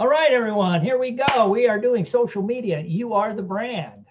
[0.00, 1.50] All right, everyone, here we go.
[1.50, 2.80] We are doing social media.
[2.80, 4.06] You are the brand.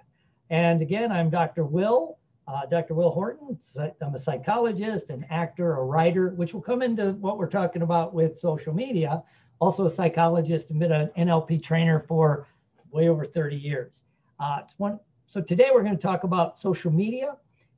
[0.51, 1.65] And again, I'm Dr.
[1.65, 2.93] Will, uh, Dr.
[2.93, 3.57] Will Horton.
[3.99, 8.13] I'm a psychologist, an actor, a writer, which will come into what we're talking about
[8.13, 9.23] with social media.
[9.57, 12.45] Also a psychologist and been an NLP trainer for
[12.91, 14.03] way over 30 years.
[14.39, 17.35] Uh, one, so today we're going to talk about social media,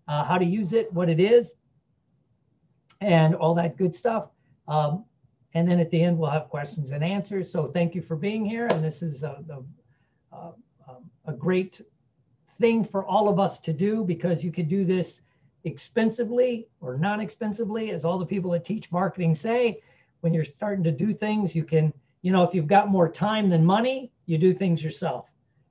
[0.09, 1.53] uh, how to use it, what it is,
[2.99, 4.31] and all that good stuff.
[4.67, 5.05] Um,
[5.53, 7.51] and then at the end, we'll have questions and answers.
[7.51, 8.67] So thank you for being here.
[8.67, 10.51] And this is a, a, a, uh,
[10.87, 11.81] um, a great
[12.59, 15.21] thing for all of us to do because you can do this
[15.63, 19.81] expensively or non-expensively, as all the people that teach marketing say.
[20.21, 23.49] When you're starting to do things, you can, you know, if you've got more time
[23.49, 25.25] than money, you do things yourself.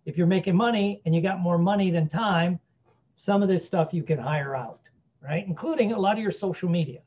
[0.05, 2.58] If you're making money and you got more money than time,
[3.16, 4.80] some of this stuff you can hire out,
[5.22, 5.47] right?
[5.47, 7.00] Including a lot of your social media.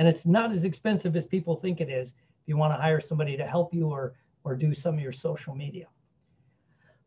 [0.00, 3.02] And it's not as expensive as people think it is if you want to hire
[3.02, 4.14] somebody to help you or,
[4.44, 5.88] or do some of your social media.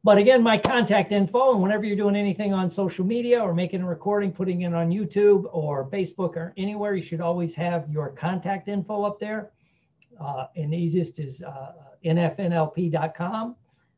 [0.04, 3.82] But again, my contact info, and whenever you're doing anything on social media or making
[3.82, 8.10] a recording, putting it on YouTube or Facebook or anywhere, you should always have your
[8.10, 9.50] contact info up there.
[10.22, 11.72] Uh, and the easiest is uh,
[12.06, 13.56] nfnlp.com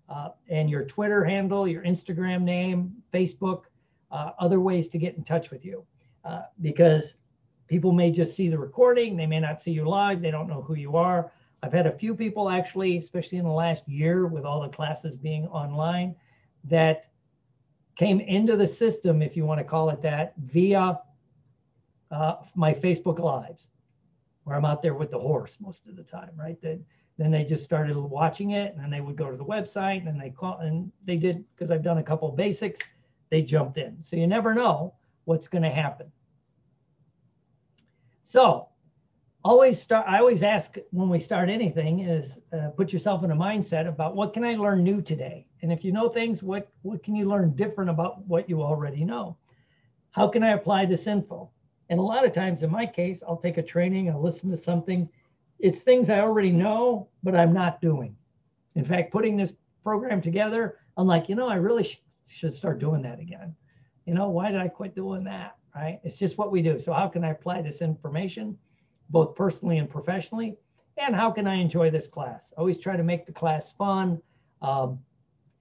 [0.08, 3.64] uh, and your Twitter handle, your Instagram name, Facebook,
[4.10, 5.84] uh, other ways to get in touch with you.
[6.24, 7.16] Uh, because
[7.68, 10.62] people may just see the recording, they may not see you live, they don't know
[10.62, 11.32] who you are.
[11.64, 15.18] I've had a few people actually, especially in the last year with all the classes
[15.18, 16.16] being online,
[16.66, 17.06] that
[17.96, 21.00] came into the system, if you want to call it that, via
[22.12, 23.70] uh, my Facebook Lives,
[24.44, 26.62] where I'm out there with the horse most of the time, right?
[26.62, 26.80] That
[27.18, 30.08] then they just started watching it, and then they would go to the website, and
[30.08, 32.82] then they call, and they did because I've done a couple basics.
[33.30, 34.94] They jumped in, so you never know
[35.24, 36.12] what's going to happen.
[38.26, 38.70] So
[39.44, 43.36] always start, I always ask when we start anything is uh, put yourself in a
[43.36, 45.46] mindset about what can I learn new today?
[45.62, 49.06] And if you know things, what, what can you learn different about what you already
[49.06, 49.38] know?
[50.10, 51.52] How can I apply this info?
[51.90, 54.58] And a lot of times in my case, I'll take a training, I'll listen to
[54.58, 55.08] something.
[55.60, 58.18] It's things I already know, but I'm not doing.
[58.74, 62.80] In fact, putting this program together, I'm like, you know, I really sh- should start
[62.80, 63.56] doing that again.
[64.08, 65.58] You know, why did I quit doing that?
[65.76, 66.00] Right?
[66.04, 66.80] It's just what we do.
[66.80, 68.58] So how can I apply this information,
[69.10, 70.58] both personally and professionally?
[70.98, 72.54] And how can I enjoy this class?
[72.58, 74.22] Always try to make the class fun
[74.62, 75.00] um,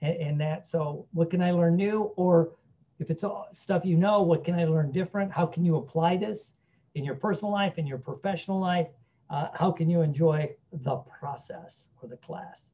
[0.01, 0.69] and, and that.
[0.69, 2.13] So what can I learn new?
[2.17, 2.53] Or
[3.01, 5.33] if it's all stuff you know, what can I learn different?
[5.33, 6.53] How can you apply this
[6.95, 8.87] in your personal life, in your professional life?
[9.31, 12.67] Uh, how can you enjoy the process or the class?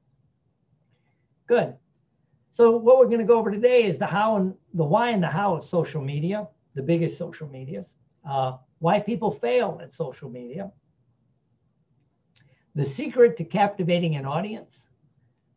[1.47, 1.75] Good.
[2.51, 5.23] So what we're going to go over today is the how and the why and
[5.23, 6.47] the how of social media
[6.81, 10.73] the biggest social medias, uh, why people fail at social media,
[12.75, 14.89] the secret to captivating an audience,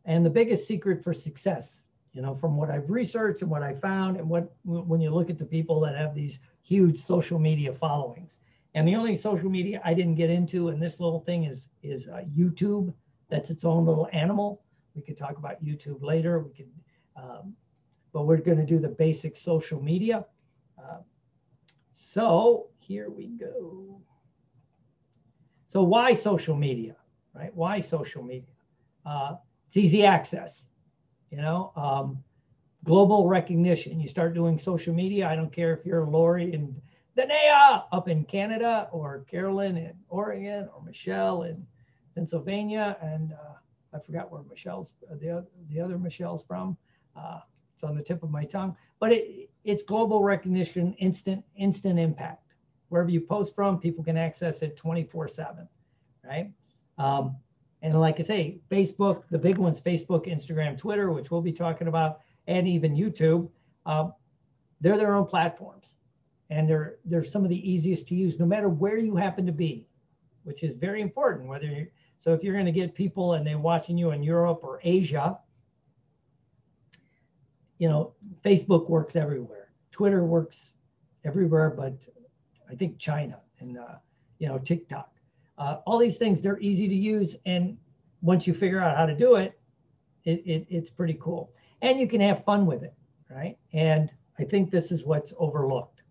[0.04, 1.84] and the biggest secret for success.
[2.12, 5.30] You know, from what I've researched and what I found, and what when you look
[5.30, 8.36] at the people that have these huge social media followings.
[8.74, 12.06] And the only social media I didn't get into in this little thing is is
[12.06, 12.92] uh, YouTube.
[13.30, 14.62] That's its own little animal.
[14.94, 16.40] We could talk about YouTube later.
[16.40, 16.70] We could,
[17.16, 17.54] um,
[18.12, 20.26] but we're going to do the basic social media.
[20.78, 20.98] Uh,
[22.14, 24.00] so here we go.
[25.66, 26.94] So why social media,
[27.34, 27.52] right?
[27.56, 28.54] Why social media?
[29.04, 29.34] Uh,
[29.66, 30.66] it's easy access,
[31.32, 32.22] you know, um,
[32.84, 33.98] global recognition.
[33.98, 35.26] You start doing social media.
[35.26, 36.80] I don't care if you're Lori and
[37.16, 41.66] Danae up in Canada or Carolyn in Oregon or Michelle in
[42.14, 42.96] Pennsylvania.
[43.02, 43.56] And uh,
[43.92, 46.76] I forgot where Michelle's, uh, the, the other Michelle's from.
[47.16, 47.40] Uh,
[47.74, 52.54] it's on the tip of my tongue, but it, it's global recognition, instant, instant impact.
[52.88, 55.68] Wherever you post from, people can access it 24 seven,
[56.24, 56.50] right?
[56.98, 57.36] Um,
[57.82, 61.88] and like I say, Facebook, the big ones, Facebook, Instagram, Twitter, which we'll be talking
[61.88, 63.48] about, and even YouTube,
[63.84, 64.14] um,
[64.80, 65.94] they're their own platforms.
[66.50, 69.52] And they're, they're some of the easiest to use, no matter where you happen to
[69.52, 69.86] be,
[70.44, 71.48] which is very important.
[71.48, 71.86] Whether you
[72.18, 75.38] so if you're going to get people and they're watching you in Europe or Asia,
[77.78, 78.12] you know,
[78.44, 79.72] Facebook works everywhere.
[79.90, 80.74] Twitter works
[81.24, 81.94] everywhere, but
[82.70, 83.96] I think China and, uh,
[84.38, 85.10] you know, TikTok.
[85.58, 87.36] Uh, all these things, they're easy to use.
[87.46, 87.76] And
[88.22, 89.58] once you figure out how to do it,
[90.24, 91.52] it, it, it's pretty cool.
[91.82, 92.94] And you can have fun with it,
[93.30, 93.56] right?
[93.72, 96.02] And I think this is what's overlooked.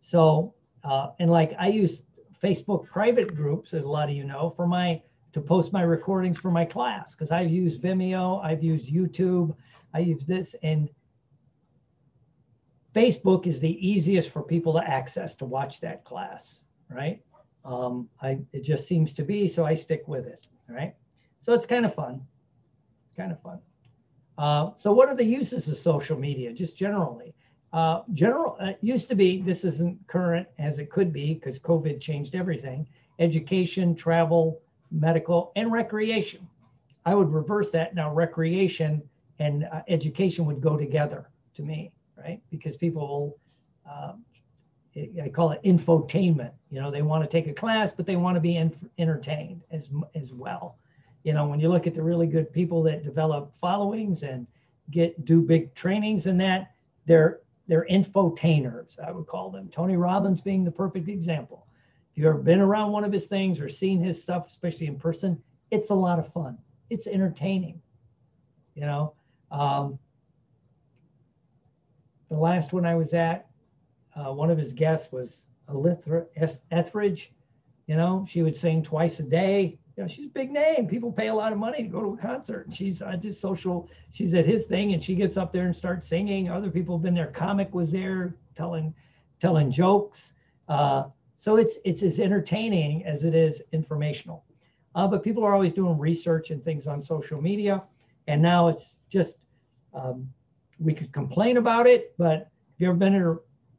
[0.00, 2.02] So, uh, and like I use
[2.42, 5.02] Facebook private groups, as a lot of you know, for my
[5.32, 9.54] to post my recordings for my class because I've used Vimeo, I've used YouTube,
[9.94, 10.90] I use this, and
[12.94, 16.60] Facebook is the easiest for people to access to watch that class,
[16.90, 17.22] right?
[17.64, 20.94] Um, I, it just seems to be, so I stick with it, right?
[21.40, 22.20] So it's kind of fun.
[23.06, 23.58] It's kind of fun.
[24.36, 27.34] Uh, so what are the uses of social media, just generally?
[27.72, 32.00] Uh, general uh, used to be, this isn't current as it could be because COVID
[32.00, 32.86] changed everything,
[33.18, 36.46] education, travel, medical, and recreation.
[37.06, 39.02] I would reverse that now recreation
[39.38, 42.40] and uh, education would go together to me, right?
[42.50, 43.38] Because people will,
[43.90, 44.24] um,
[45.22, 46.52] I call it infotainment.
[46.70, 49.62] You know, they want to take a class, but they want to be in, entertained
[49.70, 50.78] as as well.
[51.24, 54.46] You know, when you look at the really good people that develop followings and
[54.90, 56.74] get do big trainings and that,
[57.06, 58.98] they're they're infotainers.
[59.00, 59.68] I would call them.
[59.70, 61.66] Tony Robbins being the perfect example.
[62.12, 64.98] If you've ever been around one of his things or seen his stuff, especially in
[64.98, 66.58] person, it's a lot of fun.
[66.90, 67.80] It's entertaining.
[68.74, 69.14] You know,
[69.50, 69.98] um,
[72.30, 73.46] the last one I was at,
[74.16, 76.26] uh, one of his guests was Melissa
[76.70, 77.32] Etheridge.
[77.86, 79.78] You know, she would sing twice a day.
[79.96, 80.88] You know, she's a big name.
[80.88, 82.66] People pay a lot of money to go to a concert.
[82.72, 83.88] She's uh, just social.
[84.10, 86.48] She's at his thing, and she gets up there and starts singing.
[86.48, 87.28] Other people have been there.
[87.28, 88.94] Comic was there telling
[89.40, 90.32] telling jokes.
[90.68, 91.04] Uh,
[91.36, 94.44] so it's it's as entertaining as it is informational.
[94.94, 97.82] Uh, but people are always doing research and things on social media,
[98.26, 99.38] and now it's just
[99.92, 100.28] um,
[100.78, 103.36] we could complain about it, but have you ever been in a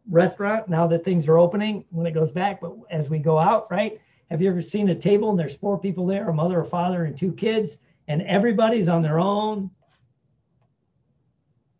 [0.09, 2.61] restaurant now that things are opening when it goes back?
[2.61, 3.99] But as we go out, right?
[4.29, 7.05] Have you ever seen a table and there's four people there, a mother, a father,
[7.05, 7.77] and two kids,
[8.07, 9.69] and everybody's on their own,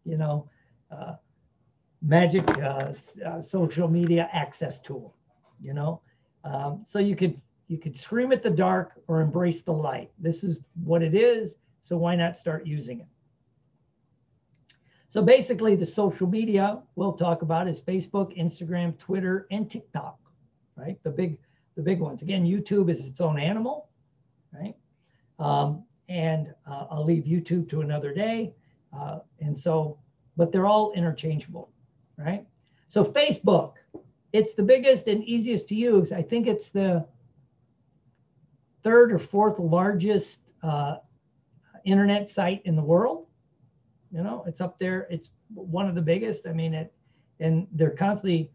[0.04, 0.50] you know,
[0.92, 1.16] uh,
[2.02, 2.94] magic uh,
[3.26, 5.16] uh, social media access tool,
[5.62, 6.02] you know?
[6.44, 10.12] Um, so you could you could scream at the dark or embrace the light.
[10.20, 11.56] This is what it is.
[11.86, 13.08] So why not start using it?
[15.10, 20.18] So basically, the social media we'll talk about is Facebook, Instagram, Twitter, and TikTok,
[20.76, 20.98] right?
[21.04, 21.38] The big,
[21.76, 22.24] the big ones.
[22.24, 23.90] Again, YouTube is its own animal,
[24.52, 24.74] right?
[25.38, 28.56] Um, and uh, I'll leave YouTube to another day.
[28.92, 30.00] Uh, and so,
[30.38, 31.70] but they're all interchangeable,
[32.18, 32.48] right?
[32.88, 33.74] So Facebook,
[34.34, 36.12] it's the biggest and easiest to use.
[36.12, 37.06] I think it's the
[38.82, 40.96] third or fourth largest uh,
[41.86, 43.28] internet site in the world.
[44.12, 45.08] You know, it's up there.
[45.10, 46.48] It's one of the biggest.
[46.48, 46.94] I mean, it,
[47.40, 48.52] and they're constantly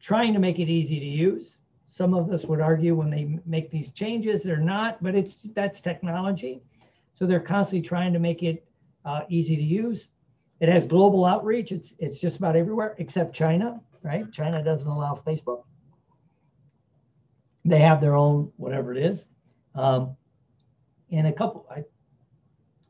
[0.00, 1.58] trying to make it easy to use.
[1.88, 5.80] Some of us would argue when they make these changes, they're not, but it's that's
[5.80, 6.62] technology.
[7.14, 8.64] So they're constantly trying to make it
[9.04, 10.08] uh, easy to use.
[10.60, 11.72] It has global outreach.
[11.72, 14.30] It's it's just about everywhere except China, right?
[14.32, 15.62] China doesn't allow Facebook.
[17.64, 19.26] They have their own whatever it is.
[19.74, 20.16] Um,
[21.10, 21.84] in a couple, I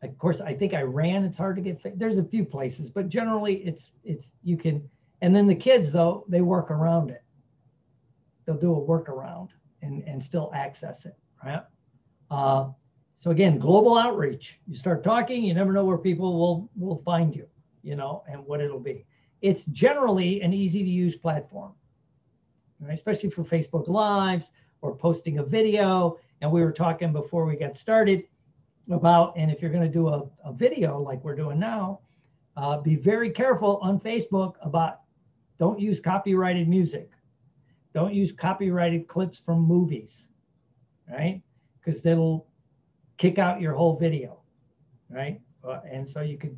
[0.03, 1.99] of course, I think Iran, it's hard to get.
[1.99, 4.89] There's a few places, but generally, it's it's you can.
[5.21, 7.23] And then the kids, though, they work around it.
[8.45, 9.49] They'll do a workaround
[9.83, 11.63] and and still access it, right?
[12.31, 12.69] Uh,
[13.19, 14.61] so again, global outreach.
[14.69, 17.49] You start talking, you never know where people will will find you,
[17.83, 19.05] you know, and what it'll be.
[19.41, 21.73] It's generally an easy to use platform,
[22.81, 22.95] right?
[22.95, 26.19] especially for Facebook Lives or posting a video.
[26.41, 28.25] And we were talking before we got started
[28.91, 32.01] about, and if you're going to do a, a video like we're doing now,
[32.57, 35.01] uh, be very careful on Facebook about
[35.59, 37.11] don't use copyrighted music.
[37.95, 40.29] Don't use copyrighted clips from movies,
[41.11, 41.43] right?
[41.79, 42.47] Because that'll
[43.17, 44.41] kick out your whole video,
[45.11, 45.41] right?
[45.65, 46.57] Uh, and so you could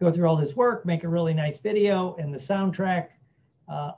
[0.00, 3.08] go through all this work, make a really nice video, and the soundtrack.
[3.68, 3.92] Uh,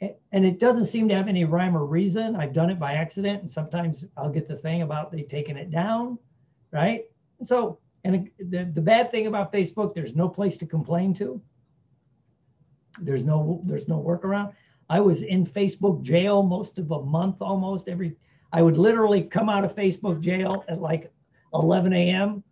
[0.00, 2.36] and it doesn't seem to have any rhyme or reason.
[2.36, 5.70] I've done it by accident, and sometimes I'll get the thing about they taking it
[5.70, 6.18] down
[6.76, 7.06] right?
[7.38, 11.40] And so, and the, the bad thing about Facebook, there's no place to complain to.
[13.00, 14.52] There's no there's no workaround.
[14.88, 18.16] I was in Facebook jail most of a month, almost every.
[18.52, 21.10] I would literally come out of Facebook jail at like
[21.52, 22.44] 11 a.m.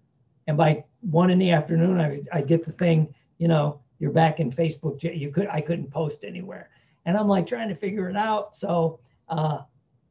[0.48, 4.10] and by one in the afternoon, I was, I'd get the thing, you know, you're
[4.10, 5.14] back in Facebook jail.
[5.14, 6.70] You could I couldn't post anywhere,
[7.04, 8.56] and I'm like trying to figure it out.
[8.56, 9.58] So uh,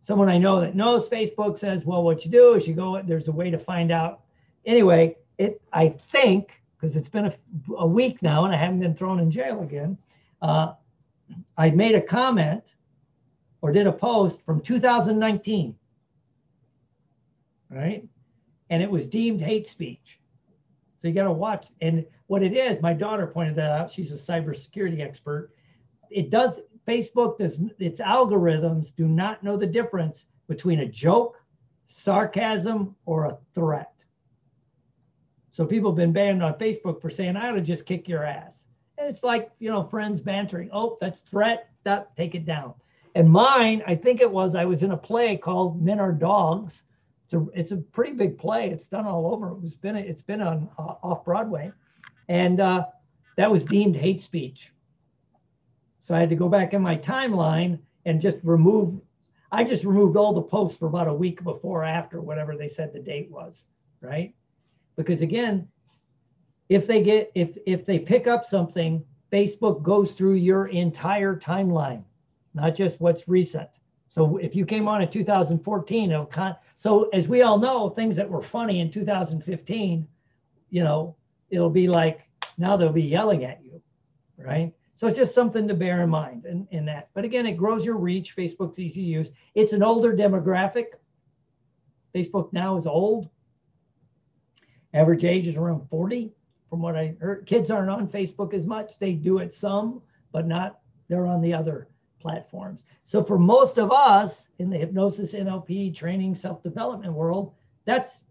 [0.04, 3.30] someone I know that knows Facebook says, well, what you do is you go, there's
[3.30, 4.22] a way to find out.
[4.66, 7.34] Anyway, it I think, because it's been a,
[7.78, 9.98] a, week now and I haven't been thrown in jail again,
[10.42, 10.74] uh,
[11.58, 12.76] I made a comment
[13.62, 15.74] or did a post from 2019,
[17.70, 18.06] right?
[18.70, 20.20] And it was deemed hate speech.
[20.98, 21.68] So you got to watch.
[21.80, 23.90] And what it is, my daughter pointed that out.
[23.90, 25.52] She's a cybersecurity expert.
[26.10, 31.42] It does Facebook does its algorithms do not know the difference between a joke,
[31.88, 33.92] sarcasm, or a threat.
[35.52, 38.24] So people have been banned on Facebook for saying, I ought to just kick your
[38.24, 38.66] ass.
[38.98, 40.70] And it's like, you know, friends bantering.
[40.74, 41.70] Oh, that's threat.
[41.84, 42.74] That take it down.
[43.16, 46.84] And mine, I think it was, I was in a play called Men Are Dogs
[47.26, 48.70] It's a it's a pretty big play.
[48.70, 49.56] It's done all over.
[49.64, 51.72] It's been it's been on uh, off Broadway,
[52.28, 52.88] and uh,
[53.38, 54.73] that was deemed hate speech.
[56.04, 59.00] So I had to go back in my timeline and just remove.
[59.54, 62.68] I just removed all the posts for about a week before or after whatever they
[62.68, 63.64] said the date was,
[64.02, 64.36] right?
[64.98, 65.66] Because again,
[66.68, 72.04] if they get if if they pick up something, Facebook goes through your entire timeline,
[72.54, 73.70] not just what's recent.
[74.10, 78.18] So if you came on in 2014, it'll con- so as we all know, things
[78.18, 80.06] that were funny in 2015,
[80.70, 81.16] you know,
[81.50, 83.82] it'll be like now they'll be yelling at you,
[84.36, 84.74] right?
[84.96, 87.10] So it's just something to bear in mind in, in that.
[87.14, 88.36] But again, it grows your reach.
[88.36, 89.32] Facebook's easy to use.
[89.56, 90.94] It's an older demographic.
[92.14, 93.30] Facebook now is old.
[94.94, 96.32] Average age is around 40,
[96.70, 97.48] from what I heard.
[97.48, 99.00] Kids aren't on Facebook as much.
[99.00, 101.88] They do it some, but not, they're on the other
[102.20, 102.84] platforms.
[103.08, 107.54] So for most of us in the hypnosis, NLP, training, self-development world,
[107.86, 108.22] that's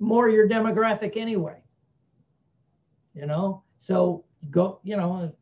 [0.00, 1.62] more your demographic anyway.
[3.14, 5.32] You know, so go, you know,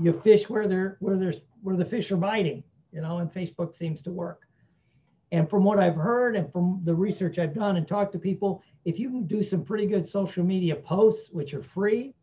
[0.00, 3.74] you fish where they're where there's where the fish are biting, you know, and Facebook
[3.74, 4.46] seems to work.
[5.32, 8.62] And from what I've heard and from the research I've done and talked to people,
[8.84, 12.14] if you can do some pretty good social media posts, which are free,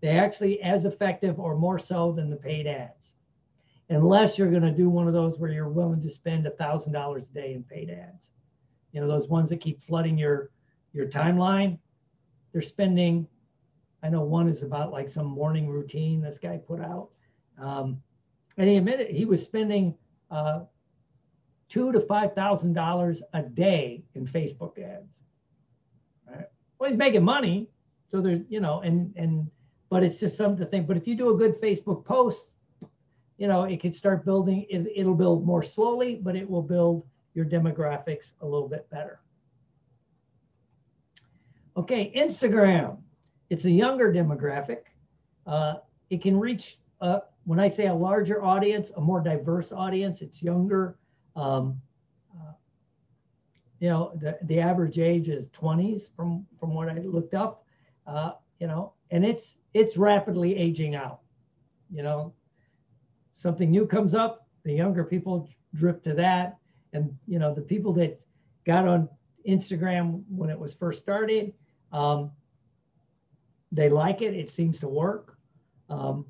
[0.00, 3.14] they actually as effective or more so than the paid ads
[3.90, 6.92] unless you're going to do one of those where you're willing to spend a thousand
[6.92, 8.30] dollars a day in paid ads.
[8.92, 10.50] You know, those ones that keep flooding your
[10.92, 11.78] your timeline.
[12.52, 13.26] They're spending.
[14.02, 17.08] I know one is about like some morning routine this guy put out,
[17.60, 18.00] um,
[18.56, 19.94] and he admitted he was spending
[20.30, 20.60] uh,
[21.68, 25.22] two to five thousand dollars a day in Facebook ads.
[26.28, 26.46] Right.
[26.78, 27.68] Well, he's making money,
[28.08, 29.50] so there's you know, and and
[29.90, 30.86] but it's just something to think.
[30.86, 32.54] But if you do a good Facebook post
[33.38, 37.06] you know, it can start building, it, it'll build more slowly, but it will build
[37.34, 39.20] your demographics a little bit better.
[41.76, 42.98] Okay, Instagram.
[43.48, 44.80] It's a younger demographic.
[45.46, 45.76] Uh,
[46.10, 50.42] it can reach, uh, when I say a larger audience, a more diverse audience, it's
[50.42, 50.98] younger.
[51.34, 51.80] Um,
[52.38, 52.52] uh,
[53.80, 57.64] you know, the, the average age is 20s from, from what I looked up,
[58.06, 61.20] uh, you know, and it's, it's rapidly aging out.
[61.90, 62.34] You know,
[63.32, 66.58] something new comes up, the younger people drip to that.
[66.92, 68.20] And you know, the people that
[68.66, 69.08] got on
[69.48, 71.54] Instagram when it was first started,
[71.92, 72.30] um,
[73.72, 74.34] they like it.
[74.34, 75.38] It seems to work.
[75.88, 76.26] Um,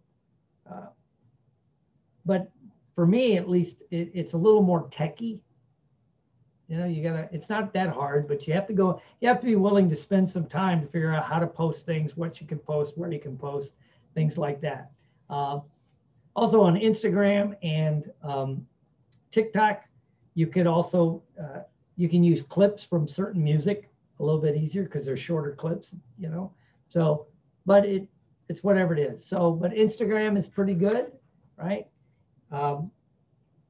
[0.71, 0.87] uh,
[2.29, 2.53] but
[2.95, 5.41] for me, at least, it, it's a little more techy.
[6.69, 7.27] You know, you gotta.
[7.33, 9.01] It's not that hard, but you have to go.
[9.21, 11.87] You have to be willing to spend some time to figure out how to post
[11.87, 13.73] things, what you can post, where you can post,
[14.15, 14.91] things like that.
[15.31, 15.61] Uh,
[16.37, 18.67] also on Instagram and um,
[19.31, 19.85] TikTok,
[20.35, 21.61] you could also, uh,
[21.97, 23.89] you can use clips from certain music
[24.21, 26.53] a little bit easier because they're shorter clips, you know?
[26.91, 27.27] So,
[27.65, 28.07] but it,
[28.49, 29.25] it's whatever it is.
[29.25, 31.13] So, but Instagram is pretty good,
[31.57, 31.87] right?
[32.51, 32.91] Um,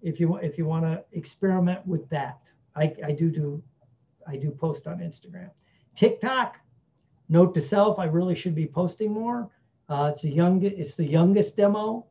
[0.02, 2.38] if you if you want to experiment with that,
[2.76, 3.62] I, I do do
[4.26, 5.50] I do post on Instagram.
[5.94, 6.60] TikTok,
[7.28, 9.50] note to self, I really should be posting more.
[9.88, 12.06] Uh, it's a young it's the youngest demo.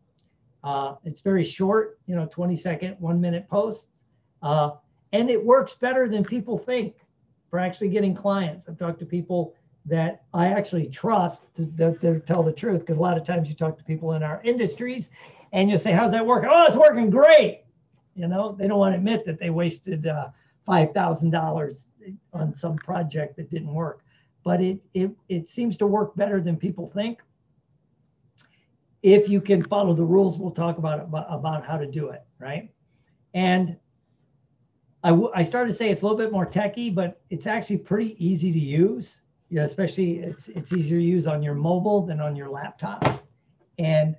[0.63, 3.87] Uh, it's very short, you know, 20 second, one minute posts.
[4.41, 4.71] Uh,
[5.13, 6.95] and it works better than people think
[7.49, 8.67] for actually getting clients.
[8.67, 9.53] I've talked to people
[9.87, 13.55] that I actually trust that they tell the truth because a lot of times you
[13.55, 15.09] talk to people in our industries
[15.53, 16.49] and you say, How's that working?
[16.51, 17.63] Oh, it's working great.
[18.15, 20.29] You know, they don't want to admit that they wasted uh,
[20.67, 21.83] $5,000
[22.33, 24.03] on some project that didn't work.
[24.43, 27.21] But it, it, it seems to work better than people think
[29.03, 32.23] if you can follow the rules, we'll talk about, about, about how to do it,
[32.39, 32.69] right?
[33.33, 33.77] And
[35.03, 37.77] I, w- I started to say it's a little bit more techy, but it's actually
[37.77, 39.17] pretty easy to use.
[39.49, 43.25] You know, especially it's it's easier to use on your mobile than on your laptop,
[43.79, 44.15] and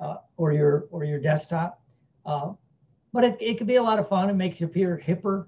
[0.00, 1.80] uh, or your or your desktop.
[2.24, 2.52] Uh,
[3.12, 4.30] but it, it could be a lot of fun.
[4.30, 5.46] It makes you appear hipper,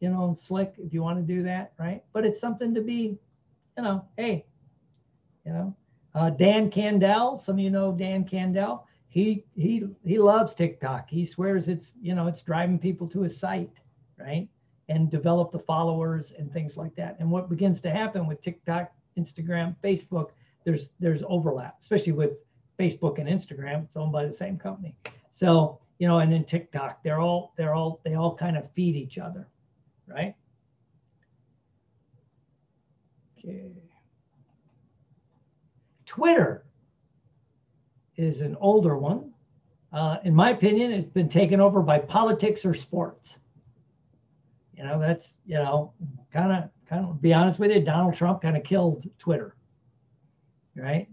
[0.00, 2.02] you know, slick if you want to do that, right?
[2.12, 3.16] But it's something to be,
[3.76, 4.46] you know, hey,
[5.46, 5.76] you know,
[6.14, 8.86] uh, Dan Candell, some of you know Dan Candell.
[9.08, 11.08] He he he loves TikTok.
[11.08, 13.80] He swears it's you know it's driving people to his site,
[14.18, 14.48] right?
[14.88, 17.16] And develop the followers and things like that.
[17.18, 20.30] And what begins to happen with TikTok, Instagram, Facebook,
[20.64, 22.32] there's there's overlap, especially with
[22.78, 23.84] Facebook and Instagram.
[23.84, 24.94] It's owned by the same company.
[25.32, 28.96] So you know, and then TikTok, they're all they're all they all kind of feed
[28.96, 29.46] each other,
[30.06, 30.34] right?
[33.38, 33.62] Okay.
[36.06, 36.64] Twitter
[38.16, 39.32] is an older one.
[39.92, 43.38] Uh, in my opinion, it's been taken over by politics or sports.
[44.76, 45.92] You know, that's, you know,
[46.32, 49.56] kind of, kind of be honest with you, Donald Trump kind of killed Twitter,
[50.74, 51.08] right?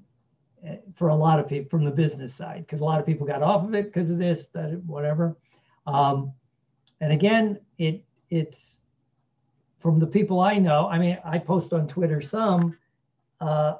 [0.65, 3.25] Eh, for a lot of people from the business side, because a lot of people
[3.25, 5.37] got off of it because of this, that, whatever.
[5.87, 6.33] Um,
[6.99, 8.77] and again, it it's
[9.79, 10.87] from the people I know.
[10.87, 12.77] I mean, I post on Twitter some.
[13.39, 13.75] Uh,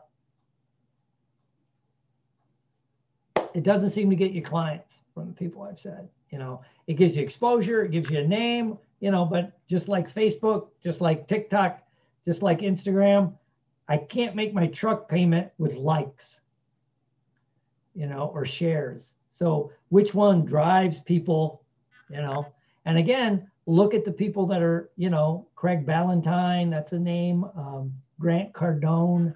[3.53, 6.09] it doesn't seem to get you clients from the people I've said.
[6.31, 9.89] You know, it gives you exposure, it gives you a name, you know, but just
[9.89, 11.81] like Facebook, just like TikTok,
[12.25, 13.34] just like Instagram,
[13.89, 16.39] I can't make my truck payment with likes,
[17.93, 19.15] you know, or shares.
[19.34, 21.63] So which one drives people,
[22.10, 22.46] you know?
[22.86, 27.43] And again, look at the people that are, you know, Craig Ballantyne, that's a name,
[27.55, 29.34] um, Grant Cardone,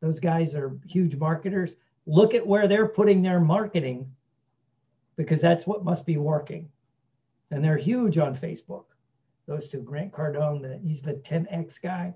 [0.00, 1.76] those guys are huge marketers.
[2.06, 4.10] Look at where they're putting their marketing
[5.16, 6.70] because that's what must be working.
[7.50, 8.84] And they're huge on Facebook.
[9.46, 12.14] Those two, Grant Cardone, he's the 10X guy.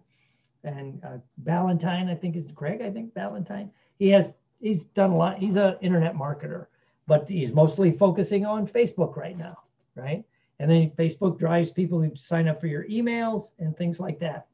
[0.62, 3.70] And uh, Ballantyne, I think is Craig, I think Ballantyne.
[3.98, 5.38] He has, he's done a lot.
[5.38, 6.66] He's an internet marketer,
[7.06, 9.58] but he's mostly focusing on Facebook right now,
[9.94, 10.24] right?
[10.58, 14.46] And then Facebook drives people who sign up for your emails and things like that.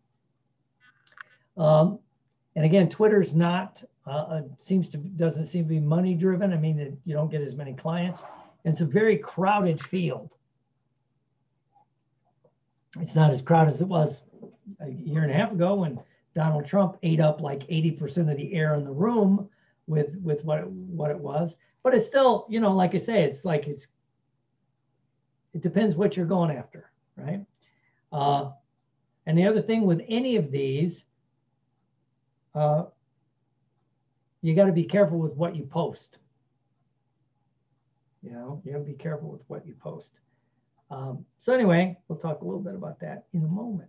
[1.56, 1.98] Um,
[2.56, 6.52] and again, Twitter's not uh, seems to doesn't seem to be money driven.
[6.52, 8.22] I mean, it, you don't get as many clients,
[8.64, 10.36] and it's a very crowded field.
[12.99, 14.23] It's not as crowded as it was
[14.80, 16.00] a year and a half ago when
[16.35, 19.49] Donald Trump ate up like 80% of the air in the room
[19.87, 21.56] with with what it, what it was.
[21.82, 23.87] But it's still, you know, like I say, it's like it's
[25.52, 27.44] it depends what you're going after, right?
[28.12, 28.50] Uh,
[29.26, 31.04] and the other thing with any of these,
[32.54, 32.85] uh,
[34.42, 36.18] you got to be careful with what you post.
[38.23, 40.12] You know, you got to be careful with what you post.
[40.90, 43.88] Um, so anyway, we'll talk a little bit about that in a moment.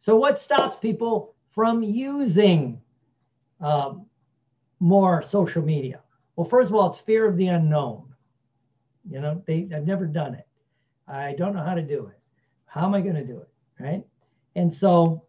[0.00, 2.80] So what stops people from using
[3.60, 4.06] um,
[4.80, 6.00] more social media?
[6.36, 8.12] Well, first of all, it's fear of the unknown.
[9.08, 10.46] You know, they I've never done it.
[11.06, 12.18] I don't know how to do it.
[12.66, 13.48] How am I going to do it?
[13.78, 14.04] Right.
[14.56, 15.24] And so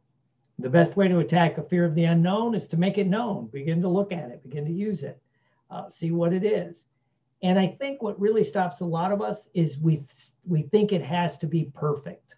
[0.59, 3.47] the best way to attack a fear of the unknown is to make it known,
[3.47, 5.21] begin to look at it, begin to use it,
[5.69, 6.85] uh, see what it is.
[7.45, 10.03] And I think what really stops a lot of us is we
[10.47, 12.35] we think it has to be perfect.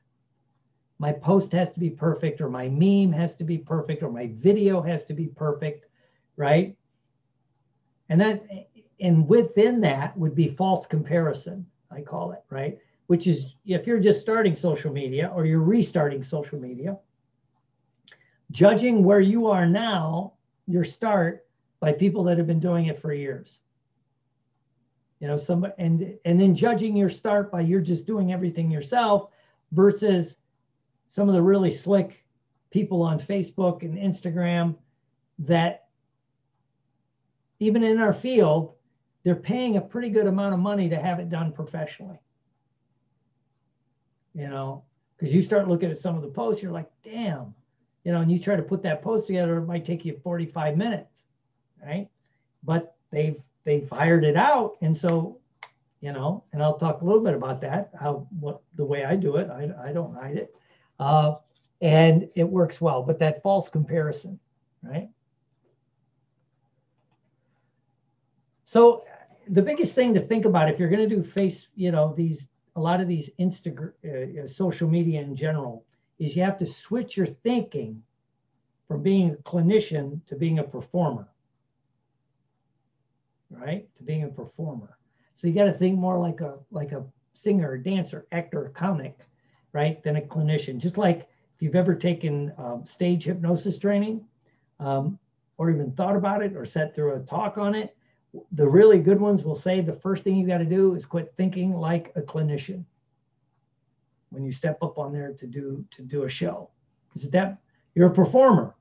[1.00, 4.30] My post has to be perfect, or my meme has to be perfect, or my
[4.36, 5.86] video has to be perfect,
[6.36, 6.76] right?
[8.10, 8.43] And that
[9.00, 12.78] and within that would be false comparison, I call it, right?
[13.08, 16.98] which is if you're just starting social media or you're restarting social media,
[18.52, 20.34] judging where you are now,
[20.67, 21.46] your start
[21.80, 23.60] by people that have been doing it for years.
[25.19, 29.30] You know, some and and then judging your start by you're just doing everything yourself
[29.71, 30.36] versus
[31.10, 32.25] some of the really slick
[32.69, 34.75] people on Facebook and Instagram
[35.39, 35.88] that
[37.60, 38.73] even in our field,
[39.23, 42.19] they're paying a pretty good amount of money to have it done professionally
[44.38, 44.84] you know,
[45.17, 47.56] because you start looking at some of the posts, you're like, damn,
[48.03, 50.77] you know, and you try to put that post together, it might take you 45
[50.77, 51.23] minutes,
[51.84, 52.08] right?
[52.63, 55.38] But they've they've hired it out, and so,
[55.99, 59.17] you know, and I'll talk a little bit about that, how what the way I
[59.17, 60.56] do it, I, I don't hide it,
[61.01, 61.36] uh,
[61.82, 63.03] and it works well.
[63.03, 64.39] But that false comparison,
[64.82, 65.10] right?
[68.63, 69.03] So
[69.49, 72.47] the biggest thing to think about if you're going to do face, you know, these
[72.77, 75.84] a lot of these Instagram, uh, uh, social media in general,
[76.19, 78.01] is you have to switch your thinking
[78.88, 81.27] from being a clinician to being a performer,
[83.49, 83.88] right?
[83.97, 84.97] To being a performer.
[85.36, 89.19] So you got to think more like a like a singer, dancer, actor, comic,
[89.73, 90.01] right?
[90.03, 90.77] Than a clinician.
[90.79, 91.19] Just like
[91.55, 94.25] if you've ever taken um, stage hypnosis training,
[94.79, 95.17] um,
[95.57, 97.95] or even thought about it, or sat through a talk on it,
[98.51, 101.33] the really good ones will say the first thing you got to do is quit
[101.38, 102.83] thinking like a clinician
[104.29, 106.69] when you step up on there to do to do a show
[107.07, 107.57] because that
[107.95, 108.75] you're a performer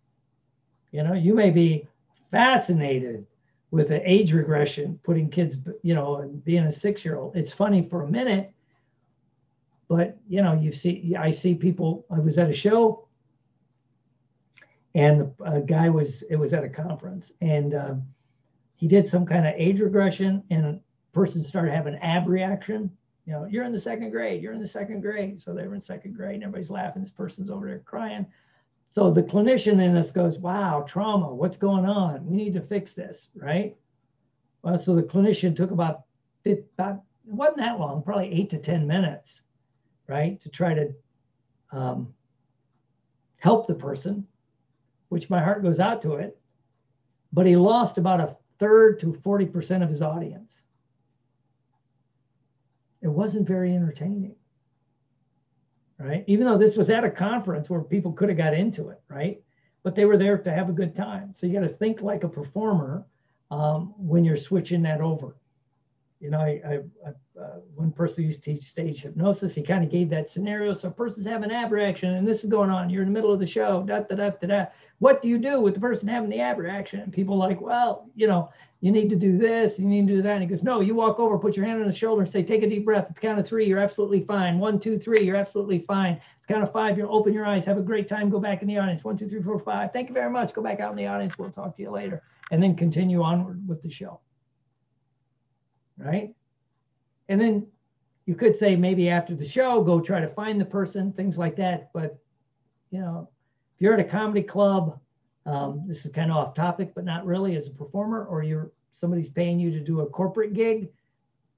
[0.90, 1.86] you know you may be
[2.30, 3.26] fascinated
[3.70, 7.52] with the age regression putting kids you know and being a six year old it's
[7.52, 8.52] funny for a minute
[9.88, 13.06] but you know you see i see people i was at a show
[14.94, 18.02] and a guy was it was at a conference and um,
[18.76, 20.80] he did some kind of age regression and a
[21.12, 22.90] person started having abreaction.
[23.26, 25.42] You know, you're in the second grade, you're in the second grade.
[25.42, 27.02] So they were in second grade and everybody's laughing.
[27.02, 28.26] This person's over there crying.
[28.88, 32.24] So the clinician in us goes, wow, trauma, what's going on?
[32.26, 33.76] We need to fix this, right?
[34.62, 36.02] Well, so the clinician took about,
[36.44, 36.66] it
[37.26, 39.42] wasn't that long, probably eight to 10 minutes,
[40.08, 40.40] right?
[40.40, 40.94] To try to
[41.72, 42.14] um,
[43.38, 44.26] help the person,
[45.08, 46.38] which my heart goes out to it,
[47.32, 50.62] but he lost about a third to 40% of his audience.
[53.02, 54.35] It wasn't very entertaining,
[55.98, 56.24] right?
[56.26, 59.40] Even though this was at a conference where people could have got into it, right?
[59.82, 61.32] But they were there to have a good time.
[61.34, 63.06] So you got to think like a performer
[63.50, 65.36] um, when you're switching that over
[66.20, 66.74] you know, I, I,
[67.06, 69.54] I uh, one person used to teach stage hypnosis.
[69.54, 70.72] He kind of gave that scenario.
[70.72, 72.88] So a person's having abreaction and this is going on.
[72.88, 73.82] You're in the middle of the show.
[73.82, 74.66] Da, da, da, da, da.
[74.98, 77.00] What do you do with the person having the abreaction?
[77.00, 78.50] And people like, well, you know,
[78.80, 79.78] you need to do this.
[79.78, 80.32] You need to do that.
[80.32, 82.42] And he goes, no, you walk over, put your hand on the shoulder and say,
[82.42, 83.06] take a deep breath.
[83.08, 84.58] At the count of three, you're absolutely fine.
[84.58, 86.14] One, two, three, you're absolutely fine.
[86.14, 87.64] At the count of five, you'll open your eyes.
[87.66, 88.30] Have a great time.
[88.30, 89.04] Go back in the audience.
[89.04, 89.92] One, two, three, four, five.
[89.92, 90.54] Thank you very much.
[90.54, 91.36] Go back out in the audience.
[91.38, 92.22] We'll talk to you later.
[92.50, 94.20] And then continue onward with the show.
[95.98, 96.34] Right?
[97.28, 97.66] And then
[98.26, 101.56] you could say maybe after the show, go try to find the person, things like
[101.56, 101.90] that.
[101.92, 102.18] But,
[102.90, 103.28] you know,
[103.74, 104.98] if you're at a comedy club,
[105.46, 108.72] um, this is kind of off topic, but not really as a performer, or you're
[108.92, 110.88] somebody's paying you to do a corporate gig,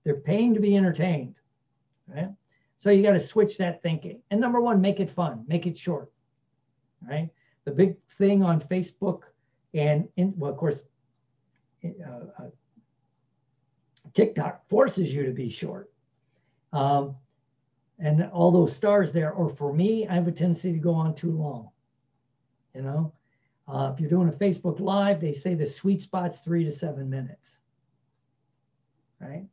[0.04, 1.36] they're paying to be entertained.
[2.06, 2.30] Right.
[2.78, 4.20] So you got to switch that thinking.
[4.30, 6.12] And number one, make it fun, make it short.
[7.06, 7.30] Right.
[7.64, 9.22] The big thing on Facebook
[9.74, 10.84] and in, well, of course,
[11.84, 11.88] uh,
[12.38, 12.48] uh
[14.14, 15.90] TikTok forces you to be short.
[16.72, 17.16] Um,
[17.98, 21.14] and all those stars there, or for me, I have a tendency to go on
[21.14, 21.70] too long.
[22.74, 23.12] You know,
[23.66, 27.10] uh, if you're doing a Facebook Live, they say the sweet spot's three to seven
[27.10, 27.56] minutes,
[29.20, 29.44] right?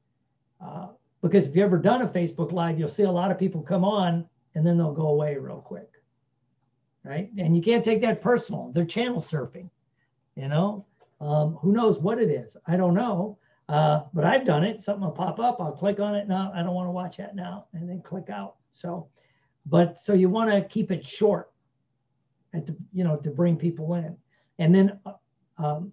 [0.64, 0.90] Uh,
[1.22, 3.84] because if you've ever done a Facebook Live, you'll see a lot of people come
[3.84, 5.92] on and then they'll go away real quick,
[7.04, 7.32] right?
[7.38, 8.72] And you can't take that personal.
[8.72, 9.70] They're channel surfing,
[10.36, 10.86] you know.
[11.20, 12.56] Um, who knows what it is?
[12.68, 13.38] I don't know.
[13.68, 14.82] Uh, but I've done it.
[14.82, 15.60] Something will pop up.
[15.60, 16.28] I'll click on it.
[16.28, 16.52] now.
[16.54, 18.56] I don't want to watch that now, and then click out.
[18.74, 19.08] So,
[19.66, 21.52] but so you want to keep it short,
[22.54, 24.16] at the you know to bring people in,
[24.60, 25.14] and then, uh,
[25.58, 25.92] um,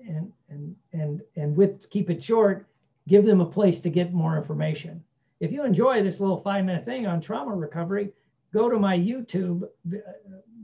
[0.00, 2.68] and and and and with keep it short,
[3.06, 5.02] give them a place to get more information.
[5.38, 8.10] If you enjoy this little five minute thing on trauma recovery,
[8.52, 9.98] go to my YouTube uh,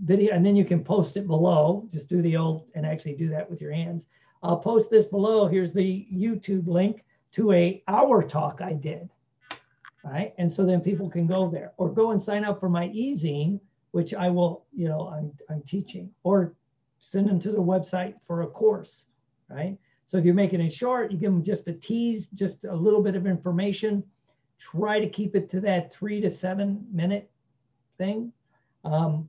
[0.03, 1.89] video, and then you can post it below.
[1.93, 4.07] Just do the old and actually do that with your hands
[4.45, 5.47] I'll post this below.
[5.47, 9.09] Here's the YouTube link to a hour talk I did.
[10.05, 10.35] Right.
[10.37, 13.59] And so then people can go there or go and sign up for my e-zine,
[13.93, 16.55] which I will, you know, I'm, I'm teaching or
[17.01, 19.07] send them to the website for a course.
[19.49, 19.79] Right.
[20.07, 23.03] So if you're making it short, you give them just a tease, just a little
[23.03, 24.05] bit of information.
[24.59, 27.31] Try to keep it to that three to seven minute
[27.97, 28.31] thing.
[28.85, 29.27] Um,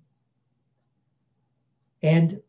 [2.04, 2.42] and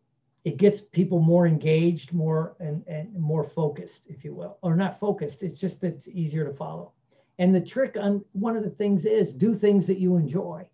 [0.47, 5.01] it gets people more engaged, more and, and more focused, if you will, or not
[5.01, 5.43] focused.
[5.43, 6.93] It's just it's easier to follow.
[7.41, 10.65] And the trick on one of the things is do things that you enjoy.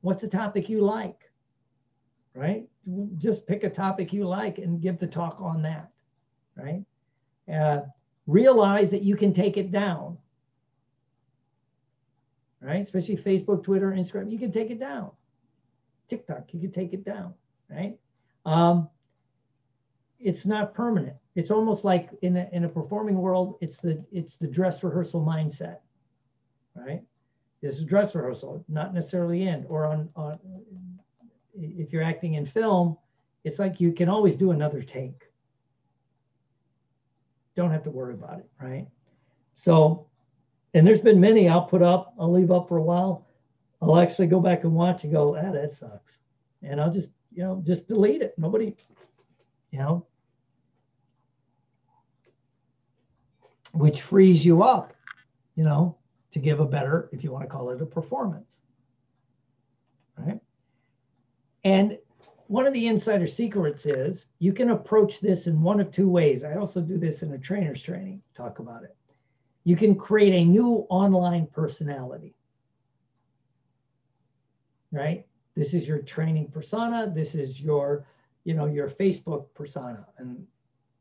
[0.00, 1.30] What's a topic you like?
[2.34, 2.68] Right?
[3.18, 5.92] Just pick a topic you like and give the talk on that.
[6.56, 6.82] Right?
[7.48, 7.82] Uh,
[8.26, 10.18] realize that you can take it down.
[12.60, 12.82] Right?
[12.82, 15.12] Especially Facebook, Twitter, Instagram, you can take it down.
[16.08, 17.32] TikTok, you can take it down.
[17.70, 17.96] Right?
[18.44, 18.88] Um,
[20.20, 21.16] it's not permanent.
[21.34, 25.24] It's almost like in a, in a performing world, it's the it's the dress rehearsal
[25.24, 25.78] mindset,
[26.74, 27.02] right?
[27.62, 30.38] This is dress rehearsal, not necessarily in or on on.
[31.54, 32.96] If you're acting in film,
[33.44, 35.24] it's like you can always do another take.
[37.56, 38.86] Don't have to worry about it, right?
[39.56, 40.06] So,
[40.74, 43.26] and there's been many I'll put up, I'll leave up for a while.
[43.82, 46.20] I'll actually go back and watch and go, ah, that sucks.
[46.62, 48.34] And I'll just, you know, just delete it.
[48.38, 48.76] Nobody,
[49.70, 50.06] you know,
[53.72, 54.94] which frees you up,
[55.54, 55.96] you know,
[56.32, 58.58] to give a better, if you want to call it a performance.
[60.16, 60.40] Right.
[61.64, 61.98] And
[62.46, 66.42] one of the insider secrets is you can approach this in one of two ways.
[66.42, 68.96] I also do this in a trainer's training, talk about it.
[69.64, 72.34] You can create a new online personality.
[74.92, 75.26] Right?
[75.54, 77.12] This is your training persona.
[77.14, 78.06] This is your,
[78.44, 80.44] you know, your Facebook persona and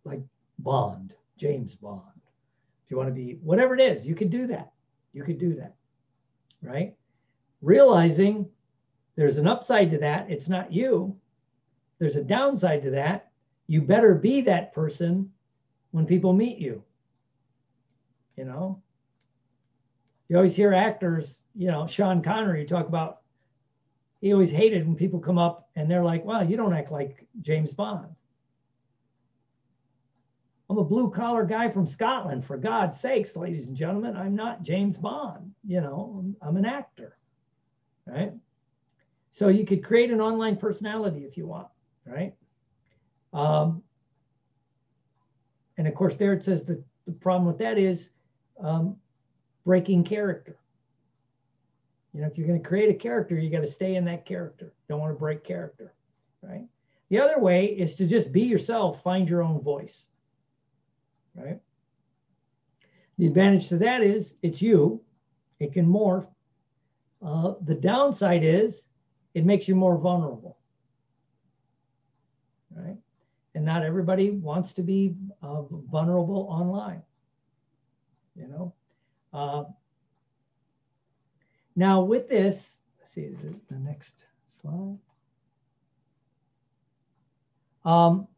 [0.03, 0.21] like
[0.59, 2.18] Bond, James Bond
[2.89, 4.71] you want to be whatever it is, you could do that.
[5.13, 5.75] You could do that,
[6.61, 6.95] right?
[7.61, 8.47] Realizing
[9.15, 10.29] there's an upside to that.
[10.29, 11.15] It's not you.
[11.99, 13.31] There's a downside to that.
[13.67, 15.31] You better be that person
[15.91, 16.83] when people meet you.
[18.37, 18.81] You know,
[20.29, 23.21] you always hear actors, you know, Sean Connery talk about
[24.21, 27.27] he always hated when people come up and they're like, well, you don't act like
[27.41, 28.07] James Bond.
[30.69, 34.15] I'm a blue collar guy from Scotland, for God's sakes, ladies and gentlemen.
[34.15, 35.51] I'm not James Bond.
[35.65, 37.17] You know, I'm, I'm an actor.
[38.05, 38.33] right?
[39.31, 41.67] So you could create an online personality if you want,
[42.05, 42.35] right?
[43.33, 43.81] Um,
[45.77, 48.11] and of course, there it says the, the problem with that is
[48.59, 48.95] um,
[49.65, 50.57] breaking character.
[52.13, 54.25] You know, if you're going to create a character, you got to stay in that
[54.25, 54.73] character.
[54.87, 55.93] Don't want to break character,
[56.41, 56.65] right?
[57.09, 60.05] The other way is to just be yourself, find your own voice,
[61.35, 61.59] right?
[63.17, 65.01] The advantage to that is it's you,
[65.59, 66.27] it can morph.
[67.21, 68.87] Uh, the downside is
[69.33, 70.57] it makes you more vulnerable,
[72.73, 72.95] right?
[73.55, 77.01] And not everybody wants to be uh, vulnerable online,
[78.37, 78.73] you know?
[79.33, 79.65] Uh,
[81.75, 84.13] now with this, let's see, is it the next
[84.61, 84.97] slide?
[87.83, 88.28] Um,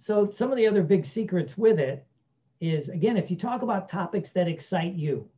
[0.00, 2.06] so some of the other big secrets with it
[2.60, 5.28] is, again, if you talk about topics that excite you,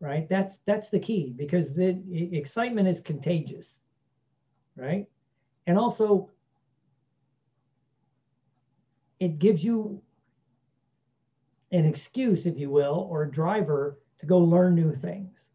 [0.00, 0.28] right?
[0.28, 1.98] That's that's the key because the
[2.36, 3.80] excitement is contagious,
[4.76, 5.06] right?
[5.66, 6.30] And also,
[9.20, 10.02] it gives you
[11.72, 15.48] an excuse, if you will, or a driver to go learn new things.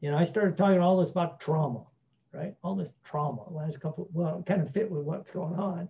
[0.00, 1.84] You know, I started talking all this about trauma,
[2.32, 2.54] right?
[2.62, 5.88] All this trauma last couple, well, kind of fit with what's going on.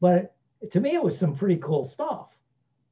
[0.00, 0.34] But
[0.70, 2.36] to me, it was some pretty cool stuff.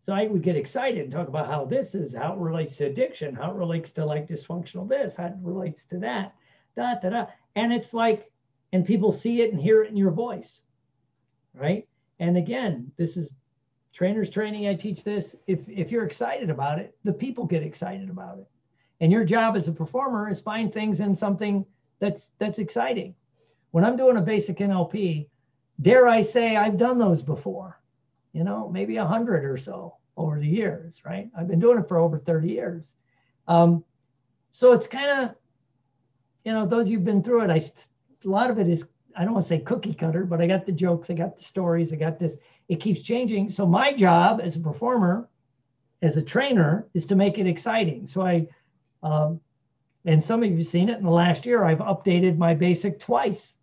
[0.00, 2.86] So I would get excited and talk about how this is, how it relates to
[2.86, 6.34] addiction, how it relates to like dysfunctional this, how it relates to that,
[6.74, 7.26] da, da, da.
[7.54, 8.30] And it's like,
[8.72, 10.62] and people see it and hear it in your voice,
[11.54, 11.86] right?
[12.18, 13.30] And again, this is
[13.92, 14.68] trainers training.
[14.68, 15.36] I teach this.
[15.46, 18.48] If, if you're excited about it, the people get excited about it.
[19.00, 21.64] And your job as a performer is find things in something
[21.98, 23.14] that's that's exciting.
[23.70, 25.26] When I'm doing a basic NLP,
[25.80, 27.80] dare I say I've done those before,
[28.32, 31.30] you know, maybe a hundred or so over the years, right?
[31.36, 32.92] I've been doing it for over 30 years.
[33.48, 33.84] Um,
[34.52, 35.34] so it's kind of,
[36.44, 38.84] you know, those who've been through it, I a lot of it is,
[39.16, 41.42] I don't want to say cookie cutter, but I got the jokes, I got the
[41.42, 42.36] stories, I got this.
[42.68, 43.50] It keeps changing.
[43.50, 45.28] So my job as a performer,
[46.02, 48.06] as a trainer, is to make it exciting.
[48.06, 48.46] So I
[49.02, 49.40] um,
[50.04, 51.64] and some of you have seen it in the last year.
[51.64, 53.54] I've updated my basic twice.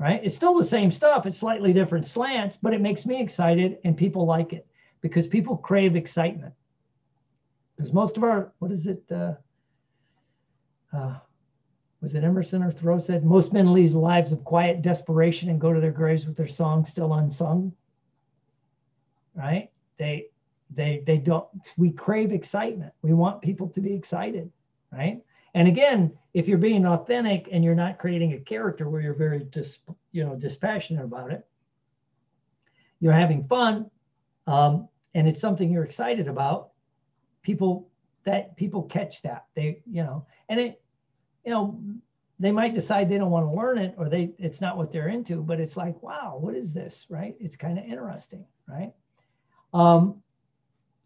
[0.00, 0.20] Right?
[0.24, 1.26] It's still the same stuff.
[1.26, 4.66] It's slightly different slants, but it makes me excited and people like it
[5.02, 6.54] because people crave excitement.
[7.76, 9.04] Because most of our, what is it?
[9.12, 9.34] Uh,
[10.94, 11.18] uh,
[12.00, 15.70] was it Emerson or Thoreau said, most men lead lives of quiet desperation and go
[15.70, 17.70] to their graves with their songs still unsung.
[19.34, 19.70] Right?
[19.98, 20.30] They
[20.74, 24.50] they they don't we crave excitement we want people to be excited
[24.92, 25.20] right
[25.54, 29.40] and again if you're being authentic and you're not creating a character where you're very
[29.44, 29.78] dis,
[30.12, 31.46] you know dispassionate about it
[33.00, 33.90] you're having fun
[34.46, 36.70] um, and it's something you're excited about
[37.42, 37.88] people
[38.24, 39.46] that people catch that.
[39.54, 40.82] They you know and it
[41.44, 41.80] you know
[42.38, 45.08] they might decide they don't want to learn it or they it's not what they're
[45.08, 47.36] into but it's like wow what is this right?
[47.40, 48.92] It's kind of interesting right?
[49.72, 50.22] Um,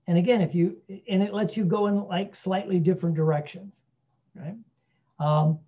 [0.06, 0.76] and again, if you,
[1.08, 3.80] and it lets you go in like slightly different directions,
[4.34, 4.56] right?
[5.18, 5.58] Um,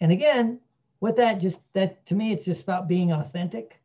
[0.00, 0.60] and again,
[1.00, 3.80] with that, just that to me, it's just about being authentic.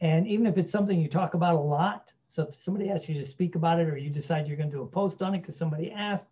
[0.00, 3.16] And even if it's something you talk about a lot, so if somebody asks you
[3.16, 5.40] to speak about it or you decide you're going to do a post on it
[5.40, 6.28] because somebody asked,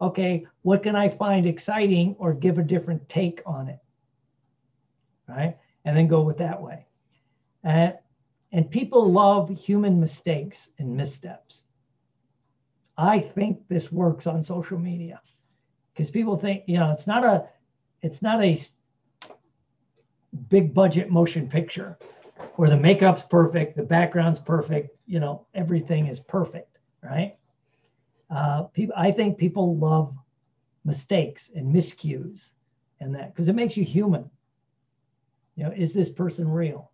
[0.00, 3.78] okay, what can I find exciting or give a different take on it?
[5.26, 5.56] Right.
[5.84, 6.86] And then go with that way.
[7.64, 7.92] Uh,
[8.52, 11.64] and people love human mistakes and missteps.
[12.96, 15.20] I think this works on social media
[15.98, 17.48] because people think, you know, it's not a
[18.02, 18.56] it's not a
[20.48, 21.98] big budget motion picture
[22.54, 27.34] where the makeup's perfect, the background's perfect, you know, everything is perfect, right?
[28.30, 30.14] Uh, people, I think people love
[30.84, 32.50] mistakes and miscues
[33.00, 34.30] and that because it makes you human.
[35.56, 36.92] You know, is this person real?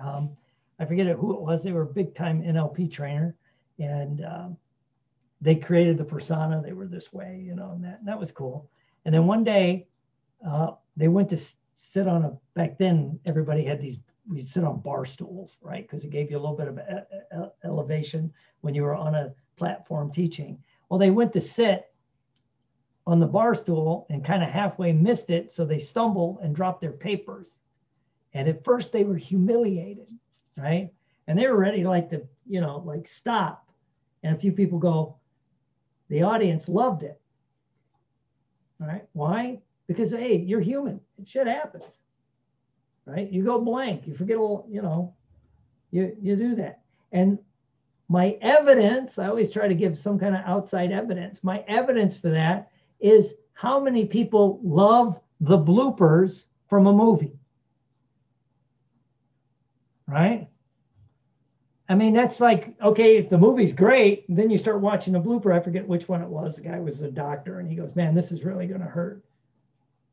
[0.00, 0.30] Um,
[0.78, 1.62] I forget who it was.
[1.62, 3.36] They were a big time NLP trainer,
[3.78, 4.56] and um,
[5.40, 6.62] they created the persona.
[6.64, 8.68] They were this way, you know, and that and that was cool.
[9.04, 9.86] And then one day,
[10.46, 11.38] uh, they went to
[11.74, 12.36] sit on a.
[12.54, 13.98] Back then, everybody had these.
[14.28, 15.82] We sit on bar stools, right?
[15.82, 19.14] Because it gave you a little bit of a, a, elevation when you were on
[19.14, 20.62] a platform teaching.
[20.88, 21.90] Well, they went to sit
[23.06, 26.82] on the bar stool and kind of halfway missed it, so they stumbled and dropped
[26.82, 27.58] their papers.
[28.34, 30.08] And at first, they were humiliated
[30.58, 30.90] right?
[31.26, 33.66] And they were ready like to, you know, like stop.
[34.22, 35.16] And a few people go,
[36.08, 37.20] the audience loved it.
[38.78, 39.04] Right?
[39.12, 39.60] Why?
[39.86, 41.00] Because hey, you're human.
[41.24, 42.02] Shit happens.
[43.06, 43.30] Right?
[43.30, 44.06] You go blank.
[44.06, 45.14] You forget a little, you know,
[45.90, 46.80] you you do that.
[47.12, 47.38] And
[48.08, 51.42] my evidence, I always try to give some kind of outside evidence.
[51.42, 57.38] My evidence for that is how many people love the bloopers from a movie?
[60.06, 60.48] Right?
[61.88, 65.54] I mean, that's like, okay, the movie's great, then you start watching a blooper.
[65.54, 66.56] I forget which one it was.
[66.56, 69.24] The guy was a doctor and he goes, man, this is really going to hurt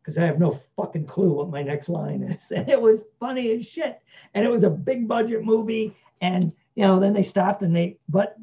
[0.02, 2.46] because I have no fucking clue what my next line is.
[2.56, 4.00] And it was funny as shit.
[4.34, 5.94] And it was a big budget movie.
[6.22, 8.38] And, you know, then they stopped and they, but,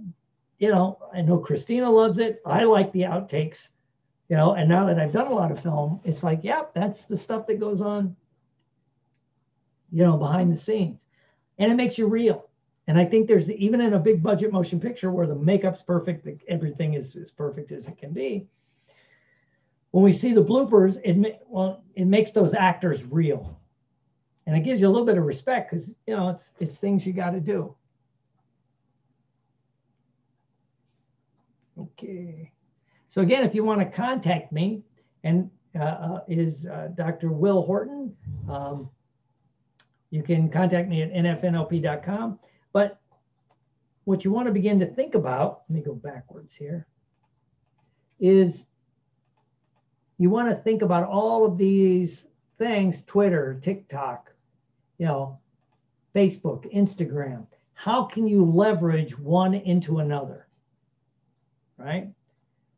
[0.58, 2.42] you know, I know Christina loves it.
[2.44, 3.70] I like the outtakes,
[4.28, 6.82] you know, and now that I've done a lot of film, it's like, yep, yeah,
[6.82, 8.14] that's the stuff that goes on,
[9.90, 10.98] you know, behind the scenes.
[11.58, 12.48] And it makes you real
[12.88, 15.82] and I think there's the, even in a big budget motion picture where the makeup's
[15.82, 18.46] perfect, everything is as perfect as it can be.
[19.92, 23.60] When we see the bloopers, it well, it makes those actors real,
[24.46, 27.06] and it gives you a little bit of respect because you know it's it's things
[27.06, 27.74] you got to do.
[31.78, 32.50] Okay,
[33.10, 34.82] so again, if you want to contact me,
[35.24, 37.30] and uh, uh, is uh, Dr.
[37.30, 38.14] Will Horton.
[38.48, 38.90] Um,
[40.10, 42.38] you can contact me at nfnlp.com.
[42.72, 43.00] But
[44.04, 46.86] what you want to begin to think about, let me go backwards here,
[48.18, 48.66] is
[50.18, 52.26] you want to think about all of these
[52.58, 54.30] things Twitter, TikTok,
[54.98, 55.38] you know,
[56.14, 57.46] Facebook, Instagram.
[57.74, 60.46] How can you leverage one into another?
[61.76, 62.10] Right?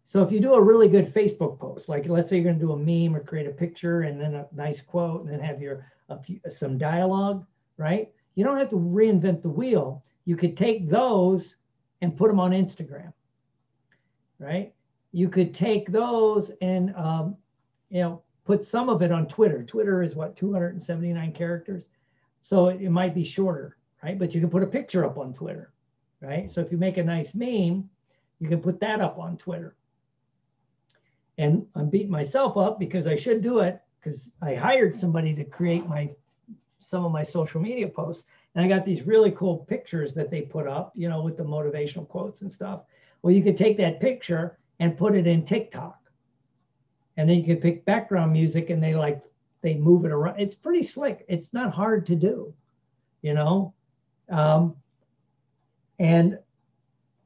[0.06, 2.64] So if you do a really good Facebook post, like let's say you're going to
[2.64, 5.60] do a meme or create a picture and then a nice quote and then have
[5.60, 7.44] your a few, some dialogue,
[7.78, 8.12] right?
[8.34, 10.02] You don't have to reinvent the wheel.
[10.24, 11.56] You could take those
[12.00, 13.12] and put them on Instagram,
[14.38, 14.74] right?
[15.12, 17.36] You could take those and, um,
[17.90, 19.62] you know, put some of it on Twitter.
[19.62, 21.84] Twitter is what, 279 characters?
[22.42, 24.18] So it, it might be shorter, right?
[24.18, 25.72] But you can put a picture up on Twitter,
[26.20, 26.50] right?
[26.50, 27.88] So if you make a nice meme,
[28.40, 29.76] you can put that up on Twitter.
[31.38, 35.44] And I'm beating myself up because I should do it because I hired somebody to
[35.44, 36.10] create my
[36.84, 38.26] some of my social media posts.
[38.54, 41.42] And I got these really cool pictures that they put up, you know, with the
[41.42, 42.82] motivational quotes and stuff.
[43.22, 45.98] Well, you could take that picture and put it in TikTok.
[47.16, 49.22] And then you could pick background music and they like,
[49.62, 50.38] they move it around.
[50.38, 51.24] It's pretty slick.
[51.26, 52.52] It's not hard to do,
[53.22, 53.72] you know?
[54.28, 54.76] Um,
[55.98, 56.38] and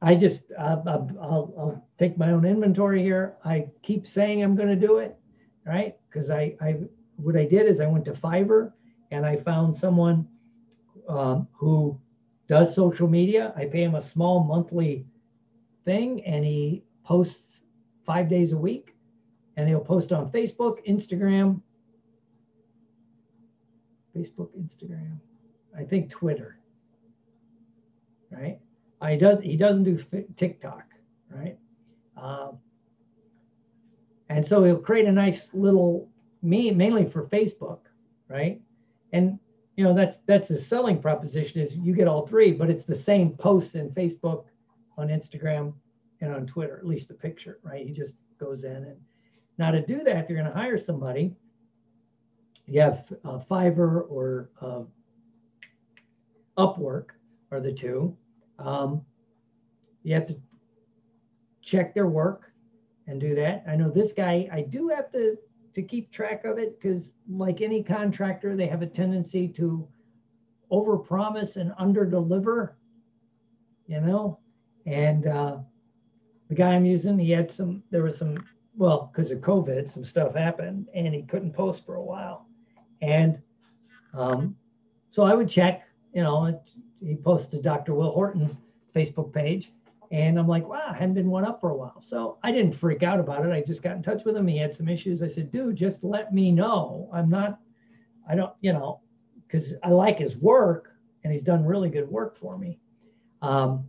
[0.01, 3.35] I just, uh, I'll, I'll take my own inventory here.
[3.43, 5.17] I keep saying I'm going to do it,
[5.65, 5.97] right?
[6.07, 6.77] Because I, I,
[7.17, 8.71] what I did is I went to Fiverr
[9.11, 10.27] and I found someone
[11.07, 11.99] um, who
[12.47, 13.53] does social media.
[13.55, 15.05] I pay him a small monthly
[15.85, 17.61] thing, and he posts
[18.05, 18.95] five days a week.
[19.57, 21.61] And he'll post on Facebook, Instagram,
[24.15, 25.19] Facebook, Instagram,
[25.77, 26.57] I think Twitter,
[28.31, 28.59] right?
[29.01, 29.97] I does he doesn't do
[30.35, 30.83] TikTok,
[31.29, 31.57] right?
[32.17, 32.57] Um,
[34.29, 36.07] and so he'll create a nice little
[36.41, 37.79] me mainly for Facebook,
[38.27, 38.61] right?
[39.13, 39.39] And
[39.75, 42.95] you know that's that's a selling proposition is you get all three but it's the
[42.95, 44.45] same posts in facebook
[44.97, 45.73] on instagram
[46.21, 47.85] and on twitter at least the picture right?
[47.85, 48.97] He just goes in and
[49.57, 51.33] now to do that if you're going to hire somebody
[52.69, 54.81] you have uh, fiverr or uh,
[56.57, 57.11] upwork
[57.51, 58.15] are the two.
[58.59, 59.03] Um,
[60.03, 60.39] you have to
[61.61, 62.51] check their work
[63.07, 63.63] and do that.
[63.67, 65.37] I know this guy i do have to
[65.79, 69.87] to keep track of it because like any contractor, they have a tendency to
[70.71, 72.73] overpromise and underdeliver,
[73.87, 74.39] you know?
[74.85, 75.57] And uh,
[76.49, 78.43] the guy I'm using, he had some, there was some,
[78.75, 82.47] well, because of COVID, some stuff happened and he couldn't post for a while.
[83.01, 83.39] And
[84.13, 84.55] um,
[85.11, 86.61] so I would check, you know,
[87.01, 87.93] he posted Dr.
[87.93, 88.57] Will Horton
[88.93, 89.71] Facebook page
[90.11, 92.01] and I'm like, wow, I hadn't been one up for a while.
[92.01, 93.51] So I didn't freak out about it.
[93.51, 94.47] I just got in touch with him.
[94.47, 95.21] He had some issues.
[95.21, 97.09] I said, dude, just let me know.
[97.13, 97.59] I'm not,
[98.27, 99.01] I don't, you know,
[99.45, 102.79] because I like his work and he's done really good work for me.
[103.43, 103.85] Um,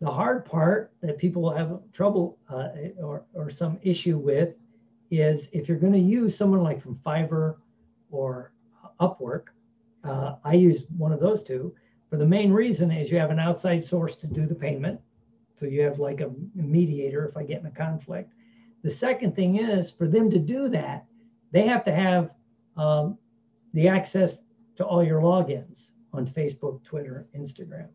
[0.00, 2.68] the hard part that people have trouble uh,
[3.00, 4.54] or, or some issue with
[5.10, 7.56] is if you're going to use someone like from Fiverr
[8.10, 8.52] or
[9.00, 9.44] Upwork,
[10.02, 11.74] uh, I use one of those two
[12.10, 15.00] for the main reason is you have an outside source to do the payment.
[15.54, 18.32] So you have like a mediator if I get in a conflict.
[18.82, 21.06] The second thing is for them to do that,
[21.52, 22.30] they have to have
[22.76, 23.18] um,
[23.72, 24.38] the access
[24.76, 27.88] to all your logins on Facebook, Twitter, Instagram,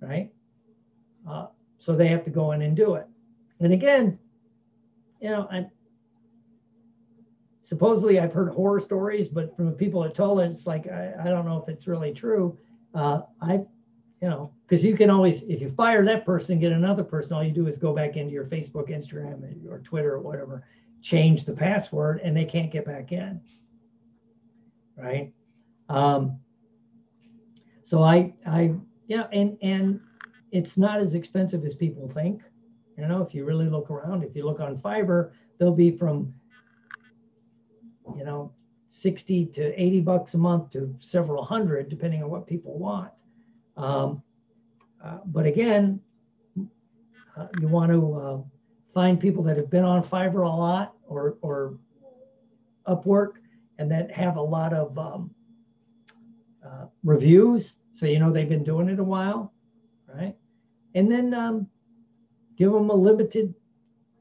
[0.00, 0.30] right?
[1.28, 1.46] Uh,
[1.78, 3.06] so they have to go in and do it.
[3.60, 4.18] And again,
[5.20, 5.70] you know, I'm
[7.62, 11.12] supposedly I've heard horror stories, but from the people that told it, it's like I,
[11.20, 12.58] I don't know if it's really true
[12.94, 13.66] uh, I've
[14.20, 17.42] you know, because you can always, if you fire that person get another person, all
[17.42, 20.66] you do is go back into your Facebook, Instagram, or Twitter or whatever,
[21.00, 23.40] change the password, and they can't get back in.
[24.96, 25.32] Right.
[25.88, 26.38] Um,
[27.82, 28.74] so I, I,
[29.06, 30.00] yeah, and and
[30.52, 32.42] it's not as expensive as people think.
[32.98, 36.34] You know, if you really look around, if you look on Fiverr, they'll be from,
[38.14, 38.52] you know,
[38.90, 43.10] 60 to 80 bucks a month to several hundred, depending on what people want.
[43.76, 44.22] Um,
[45.02, 46.00] uh, but again,
[47.36, 48.38] uh, you want to uh,
[48.92, 51.78] find people that have been on Fiverr a lot or, or
[52.86, 53.34] Upwork
[53.78, 55.30] and that have a lot of um,
[56.66, 57.76] uh, reviews.
[57.94, 59.52] So you know they've been doing it a while,
[60.12, 60.34] right?
[60.94, 61.68] And then um,
[62.56, 63.54] give them a limited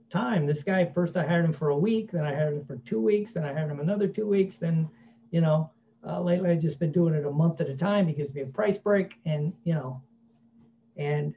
[0.09, 0.45] time.
[0.45, 2.99] This guy, first I hired him for a week, then I hired him for two
[2.99, 4.57] weeks, then I hired him another two weeks.
[4.57, 4.89] Then,
[5.31, 5.71] you know,
[6.05, 8.07] uh, lately I've just been doing it a month at a time.
[8.07, 10.01] He gives me a price break and, you know,
[10.97, 11.35] and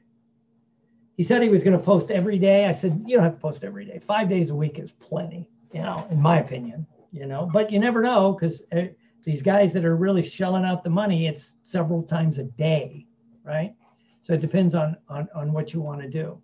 [1.15, 2.65] he said he was going to post every day.
[2.65, 3.99] I said, you don't have to post every day.
[4.05, 7.79] Five days a week is plenty, you know, in my opinion, you know, but you
[7.79, 8.85] never know because uh,
[9.23, 13.05] these guys that are really shelling out the money, it's several times a day,
[13.43, 13.75] right?
[14.21, 16.41] So it depends on, on, on what you want to do.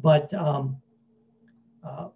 [0.00, 0.81] But, um,
[1.84, 2.08] uh,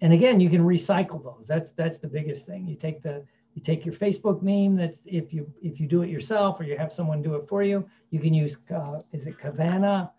[0.00, 1.46] and again, you can recycle those.
[1.46, 2.66] That's that's the biggest thing.
[2.66, 4.76] You take the you take your Facebook meme.
[4.76, 7.62] That's if you if you do it yourself or you have someone do it for
[7.62, 7.88] you.
[8.10, 10.10] You can use uh, is it Kavana?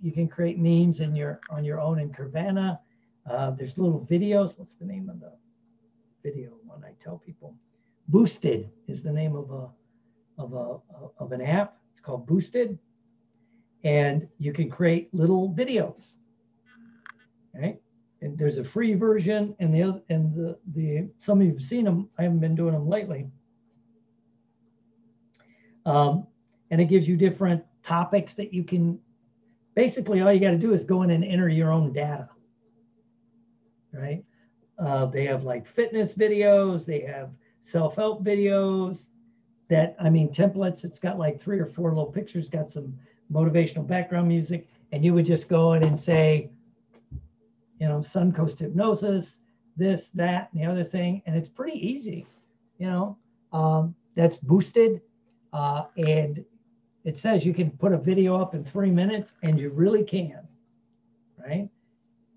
[0.00, 2.78] You can create memes in your on your own in Kavana.
[3.30, 4.58] Uh, there's little videos.
[4.58, 5.32] What's the name of the
[6.24, 6.82] video one?
[6.84, 7.54] I tell people.
[8.08, 9.68] Boosted is the name of a
[10.42, 10.78] of a
[11.22, 11.76] of an app.
[11.92, 12.76] It's called Boosted,
[13.84, 16.14] and you can create little videos
[17.54, 17.80] right?
[18.20, 21.84] And there's a free version, and the other, and the the some of you've seen
[21.84, 22.08] them.
[22.18, 23.26] I haven't been doing them lately.
[25.84, 26.26] Um,
[26.70, 28.98] and it gives you different topics that you can.
[29.74, 32.28] Basically, all you got to do is go in and enter your own data.
[33.92, 34.24] Right?
[34.78, 36.86] Uh, they have like fitness videos.
[36.86, 37.30] They have
[37.60, 39.06] self-help videos.
[39.68, 40.84] That I mean templates.
[40.84, 42.48] It's got like three or four little pictures.
[42.48, 42.96] Got some
[43.32, 46.50] motivational background music, and you would just go in and say
[47.82, 49.40] you know, Suncoast hypnosis,
[49.76, 51.20] this, that, and the other thing.
[51.26, 52.24] And it's pretty easy,
[52.78, 53.18] you know,
[53.52, 55.00] um, that's boosted.
[55.52, 56.44] Uh, and
[57.02, 60.46] it says you can put a video up in three minutes and you really can,
[61.44, 61.68] right?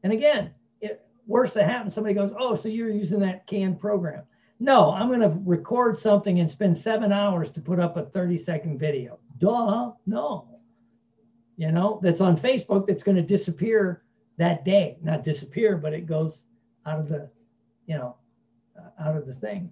[0.01, 0.49] And again,
[0.81, 4.23] it, worse that happens, somebody goes, oh, so you're using that canned program.
[4.59, 8.35] No, I'm going to record something and spend seven hours to put up a 30
[8.39, 9.19] second video.
[9.37, 10.47] Duh, no.
[11.55, 14.01] You know, that's on Facebook that's going to disappear
[14.37, 16.43] that day, not disappear, but it goes
[16.85, 17.29] out of the,
[17.87, 18.15] you know,
[18.77, 19.71] uh, out of the thing.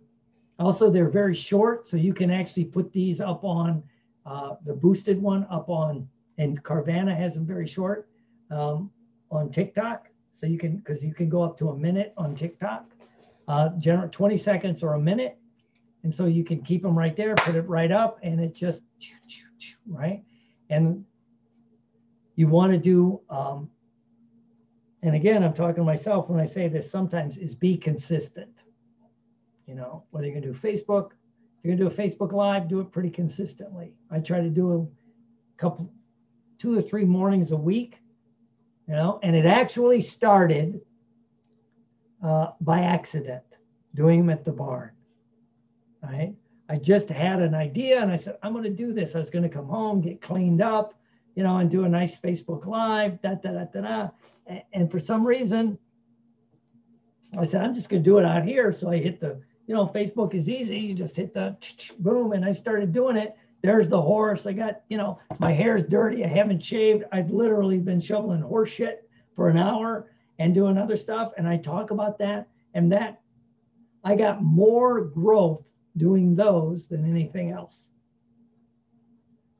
[0.59, 3.83] Also, they're very short, so you can actually put these up on
[4.25, 6.07] uh, the boosted one up on,
[6.37, 8.07] and Carvana has them very short
[8.51, 8.89] um,
[9.31, 10.07] on TikTok.
[10.33, 12.85] So you can, because you can go up to a minute on TikTok,
[13.47, 15.37] uh, general 20 seconds or a minute.
[16.03, 18.83] And so you can keep them right there, put it right up, and it just,
[19.87, 20.23] right?
[20.69, 21.05] And
[22.35, 23.69] you want to do um,
[25.03, 28.49] and again, I'm talking to myself when I say this sometimes is be consistent.
[29.67, 31.11] You know, whether you're gonna do Facebook,
[31.61, 33.93] you're gonna do a Facebook Live, do it pretty consistently.
[34.09, 35.91] I try to do a couple,
[36.57, 38.01] two or three mornings a week,
[38.87, 40.79] you know, and it actually started
[42.23, 43.43] uh, by accident,
[43.95, 44.91] doing them at the barn,
[46.01, 46.33] right?
[46.69, 49.15] I just had an idea and I said, I'm going to do this.
[49.15, 50.93] I was going to come home, get cleaned up,
[51.35, 54.09] you know, and do a nice Facebook Live, da da da da da.
[54.73, 55.77] And for some reason,
[57.37, 58.71] I said, I'm just going to do it out here.
[58.71, 60.77] So I hit the, you know, Facebook is easy.
[60.77, 61.57] You just hit the
[61.99, 63.35] boom, and I started doing it.
[63.61, 64.45] There's the horse.
[64.45, 66.25] I got, you know, my hair's dirty.
[66.25, 67.05] I haven't shaved.
[67.13, 71.31] I've literally been shoveling horse shit for an hour and doing other stuff.
[71.37, 72.49] And I talk about that.
[72.73, 73.21] And that
[74.03, 77.87] I got more growth doing those than anything else.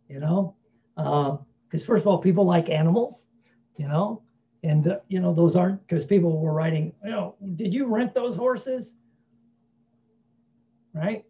[0.10, 0.56] You know,
[0.98, 3.26] um, because first of all, people like animals,
[3.78, 4.22] you know,
[4.62, 8.14] and uh, you know those aren't because people were writing you know did you rent
[8.14, 8.94] those horses?
[10.94, 11.26] Right?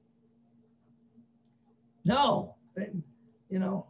[2.03, 2.55] No.
[2.77, 3.87] You know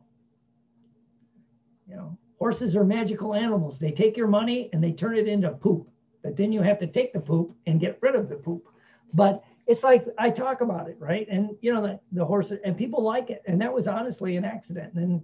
[1.90, 3.80] you know horses are magical animals.
[3.80, 5.90] They take your money and they turn it into poop
[6.22, 8.64] but then you have to take the poop and get rid of the poop.
[9.12, 11.26] But it's like i talk about it right?
[11.32, 13.42] And you know the, the horse and people like it.
[13.48, 14.94] And that was honestly an accident.
[14.94, 15.24] And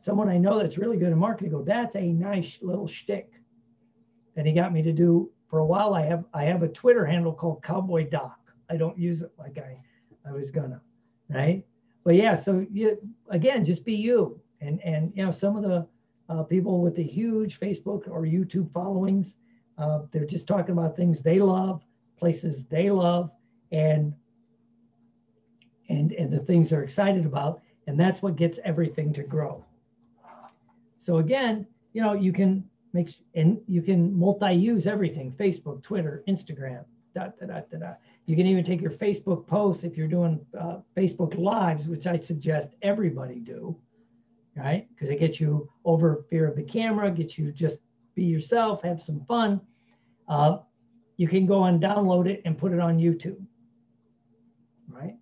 [0.00, 3.38] someone i know that's really good at marketing go that's a nice little shtick
[4.36, 5.94] and he got me to do for a while.
[5.94, 8.38] I have I have a Twitter handle called Cowboy Doc.
[8.70, 9.80] I don't use it like I
[10.26, 10.80] I was gonna,
[11.28, 11.64] right?
[12.04, 12.98] But yeah, so you
[13.28, 14.40] again, just be you.
[14.60, 15.86] and and you know some of the
[16.28, 19.34] uh, people with the huge Facebook or YouTube followings,
[19.78, 21.82] uh, they're just talking about things they love,
[22.18, 23.30] places they love,
[23.72, 24.14] and
[25.88, 29.64] and and the things they're excited about, and that's what gets everything to grow.
[30.98, 36.84] So again, you know, you can make and you can multi-use everything: Facebook, Twitter, Instagram,
[37.14, 37.92] da da da da da.
[38.26, 42.18] You can even take your Facebook posts if you're doing uh, Facebook lives, which I
[42.18, 43.76] suggest everybody do,
[44.56, 44.86] right?
[44.90, 47.78] Because it gets you over fear of the camera, gets you just
[48.14, 49.60] be yourself, have some fun.
[50.28, 50.58] Uh,
[51.16, 53.40] you can go and download it and put it on YouTube,
[54.88, 55.16] right?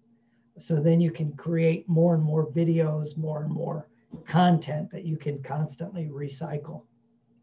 [0.59, 3.87] So then you can create more and more videos, more and more
[4.25, 6.83] content that you can constantly recycle,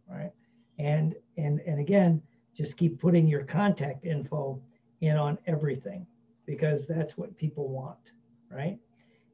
[0.09, 0.31] right?
[0.79, 2.21] And and and again,
[2.55, 4.61] just keep putting your contact info
[5.01, 6.05] in on everything
[6.45, 8.11] because that's what people want,
[8.49, 8.77] right?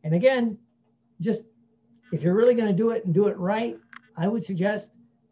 [0.03, 0.57] And again,
[1.21, 1.43] just
[2.11, 3.77] if you're really going to do it and do it right,
[4.17, 4.91] I would suggest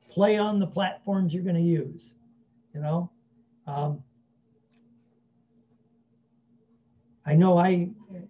[0.10, 2.14] play on the platforms you're going to use.
[2.74, 3.12] You know,
[3.66, 4.04] um,
[7.28, 7.90] I know I,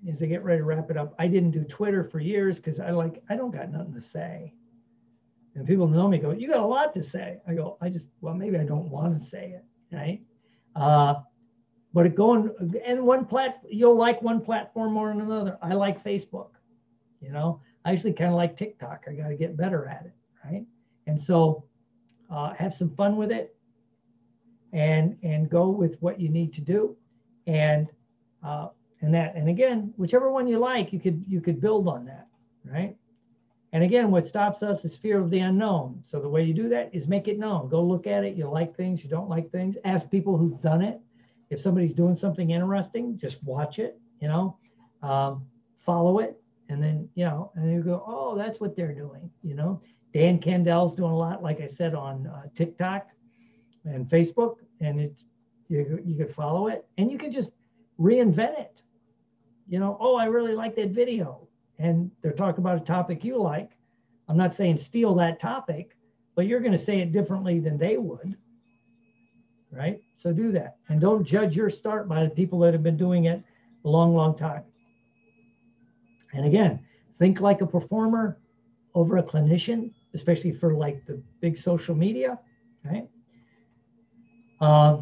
[0.10, 2.80] as I get ready to wrap it up, I didn't do Twitter for years because
[2.80, 4.54] I like, I don't got nothing to say.
[5.54, 7.38] And people know me go, you got a lot to say.
[7.48, 10.22] I go, I just, well, maybe I don't want to say it, right?
[10.76, 11.16] Uh,
[11.94, 12.52] but it going,
[12.86, 15.60] and one platform, you'll like one platform more than another.
[15.62, 16.50] I like Facebook,
[17.22, 19.06] you know, I actually kind of like TikTok.
[19.08, 20.66] I got to get better at it, right?
[21.06, 21.66] And so
[22.32, 23.56] uh, have some fun with it
[24.74, 26.96] and and go with what you need to do
[27.48, 27.88] and
[28.44, 28.68] uh,
[29.02, 32.28] and that and again whichever one you like you could you could build on that
[32.72, 32.96] right?
[33.74, 36.02] And again what stops us is fear of the unknown.
[36.04, 37.70] So the way you do that is make it known.
[37.70, 38.36] Go look at it.
[38.36, 39.78] You like things you don't like things.
[39.84, 41.00] Ask people who've done it.
[41.50, 44.58] If somebody's doing something interesting just watch it you know?
[45.04, 45.46] Um,
[45.78, 46.42] follow it.
[46.70, 49.82] And then you know and you go oh that's what they're doing you know?
[50.14, 53.08] Dan Candell's doing a lot like i said on uh, tiktok
[53.86, 54.56] and facebook.
[54.80, 55.26] And it's
[55.70, 56.86] you, you could follow it.
[56.98, 57.52] And you can just
[58.00, 58.82] reinvent it
[59.68, 61.48] you know oh i really like that video.
[61.80, 63.70] And they're talking about a topic you like.
[64.28, 65.96] I'm not saying steal that topic
[66.36, 68.36] but you're going to say it differently than they would
[69.70, 70.02] right?
[70.16, 70.78] So do that.
[70.88, 73.44] And don't judge your start by the people that have been doing it
[73.84, 74.64] a long long time.
[76.34, 76.80] And again
[77.18, 78.38] think like a performer
[78.94, 82.40] over a clinician especially for like the big social media
[82.86, 83.08] right?
[84.62, 85.02] Uh,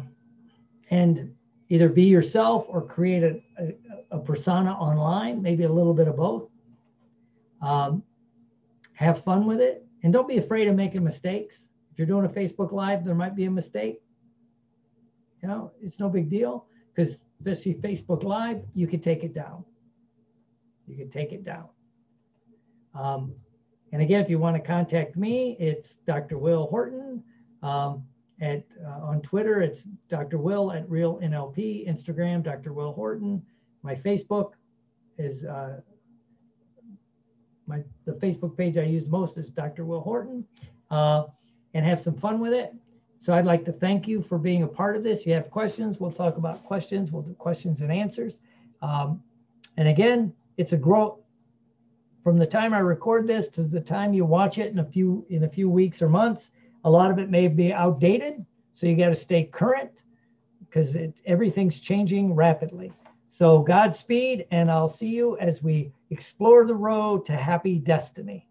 [0.90, 1.34] and
[1.68, 3.74] either be yourself or create a, a,
[4.10, 6.48] a, persona online, maybe a little bit of both.
[7.62, 8.02] Um,
[8.94, 11.68] have fun with it and don't be afraid of making mistakes.
[11.92, 14.00] If you're doing a Facebook Live, there might be a mistake.
[15.42, 19.64] You know, it's no big deal because especially Facebook Live, you can take it down.
[20.86, 21.68] You can take it down.
[22.94, 23.34] Um,
[23.92, 26.38] and again, if you want to contact me, it's Dr.
[26.38, 27.22] Will Horton.
[27.62, 28.04] Um,
[28.40, 30.38] at uh, on Twitter, it's Dr.
[30.38, 31.88] Will at Real NLP.
[31.88, 32.72] Instagram, Dr.
[32.72, 33.42] Will Horton.
[33.86, 34.52] My Facebook
[35.16, 35.80] is uh,
[37.66, 39.84] my the Facebook page I use most is Dr.
[39.84, 40.44] Will Horton,
[40.90, 41.24] uh,
[41.74, 42.74] and have some fun with it.
[43.18, 45.20] So I'd like to thank you for being a part of this.
[45.20, 47.12] If you have questions, we'll talk about questions.
[47.12, 48.40] We'll do questions and answers.
[48.82, 49.22] Um,
[49.76, 51.20] and again, it's a growth
[52.22, 55.24] from the time I record this to the time you watch it in a few
[55.30, 56.50] in a few weeks or months
[56.86, 60.02] a lot of it may be outdated, so you got to stay current
[60.60, 62.92] because everything's changing rapidly.
[63.38, 68.46] So Godspeed, and I'll see you as we explore the road to happy destiny.